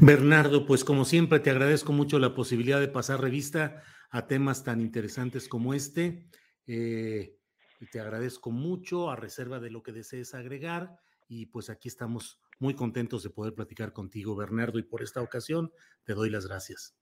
Bernardo, 0.00 0.66
pues 0.66 0.84
como 0.84 1.04
siempre 1.04 1.40
te 1.40 1.50
agradezco 1.50 1.92
mucho 1.92 2.18
la 2.18 2.34
posibilidad 2.34 2.80
de 2.80 2.88
pasar 2.88 3.20
revista 3.20 3.82
a 4.10 4.26
temas 4.26 4.64
tan 4.64 4.80
interesantes 4.80 5.48
como 5.48 5.74
este. 5.74 6.26
Eh, 6.66 7.34
y 7.80 7.86
te 7.86 8.00
agradezco 8.00 8.50
mucho 8.50 9.10
a 9.10 9.16
reserva 9.16 9.60
de 9.60 9.70
lo 9.70 9.82
que 9.82 9.92
desees 9.92 10.34
agregar. 10.34 10.96
Y 11.28 11.46
pues 11.46 11.70
aquí 11.70 11.88
estamos 11.88 12.40
muy 12.58 12.74
contentos 12.74 13.22
de 13.22 13.30
poder 13.30 13.54
platicar 13.54 13.92
contigo, 13.92 14.34
Bernardo, 14.34 14.78
y 14.78 14.82
por 14.82 15.02
esta 15.02 15.22
ocasión 15.22 15.70
te 16.04 16.14
doy 16.14 16.30
las 16.30 16.46
gracias. 16.46 16.97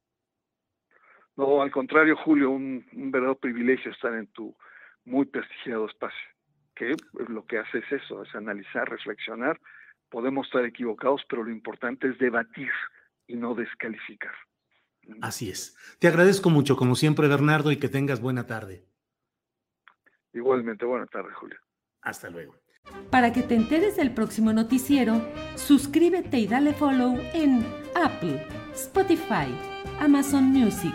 No, 1.36 1.60
al 1.60 1.70
contrario, 1.70 2.16
Julio, 2.16 2.50
un, 2.50 2.84
verdadero 2.92 3.38
privilegio 3.38 3.92
estar 3.92 4.14
en 4.14 4.26
tu 4.28 4.56
muy 5.04 5.26
prestigiado 5.26 5.86
espacio, 5.86 6.28
que 6.74 6.94
lo 7.28 7.44
que 7.44 7.58
hace 7.58 7.78
es 7.78 7.92
eso, 7.92 8.22
es 8.22 8.34
analizar, 8.34 8.88
reflexionar. 8.88 9.60
Podemos 10.08 10.46
estar 10.46 10.64
equivocados, 10.64 11.22
pero 11.28 11.44
lo 11.44 11.50
importante 11.50 12.08
es 12.08 12.18
debatir 12.18 12.70
y 13.26 13.36
no 13.36 13.54
descalificar. 13.54 14.32
Así 15.20 15.50
es. 15.50 15.76
Te 16.00 16.08
agradezco 16.08 16.50
mucho, 16.50 16.76
como 16.76 16.94
siempre, 16.96 17.28
Bernardo, 17.28 17.70
y 17.70 17.76
que 17.76 17.88
tengas 17.88 18.20
buena 18.20 18.46
tarde. 18.46 18.84
Igualmente, 20.32 20.84
buena 20.84 21.06
tarde, 21.06 21.32
Julio. 21.34 21.58
Hasta 22.02 22.30
luego. 22.30 22.56
Para 23.10 23.32
que 23.32 23.42
te 23.42 23.54
enteres 23.54 23.96
del 23.96 24.12
próximo 24.14 24.52
noticiero, 24.52 25.20
suscríbete 25.54 26.38
y 26.38 26.46
dale 26.46 26.72
follow 26.72 27.18
en 27.34 27.64
Apple, 27.94 28.46
Spotify, 28.72 29.48
Amazon 30.00 30.44
Music. 30.44 30.94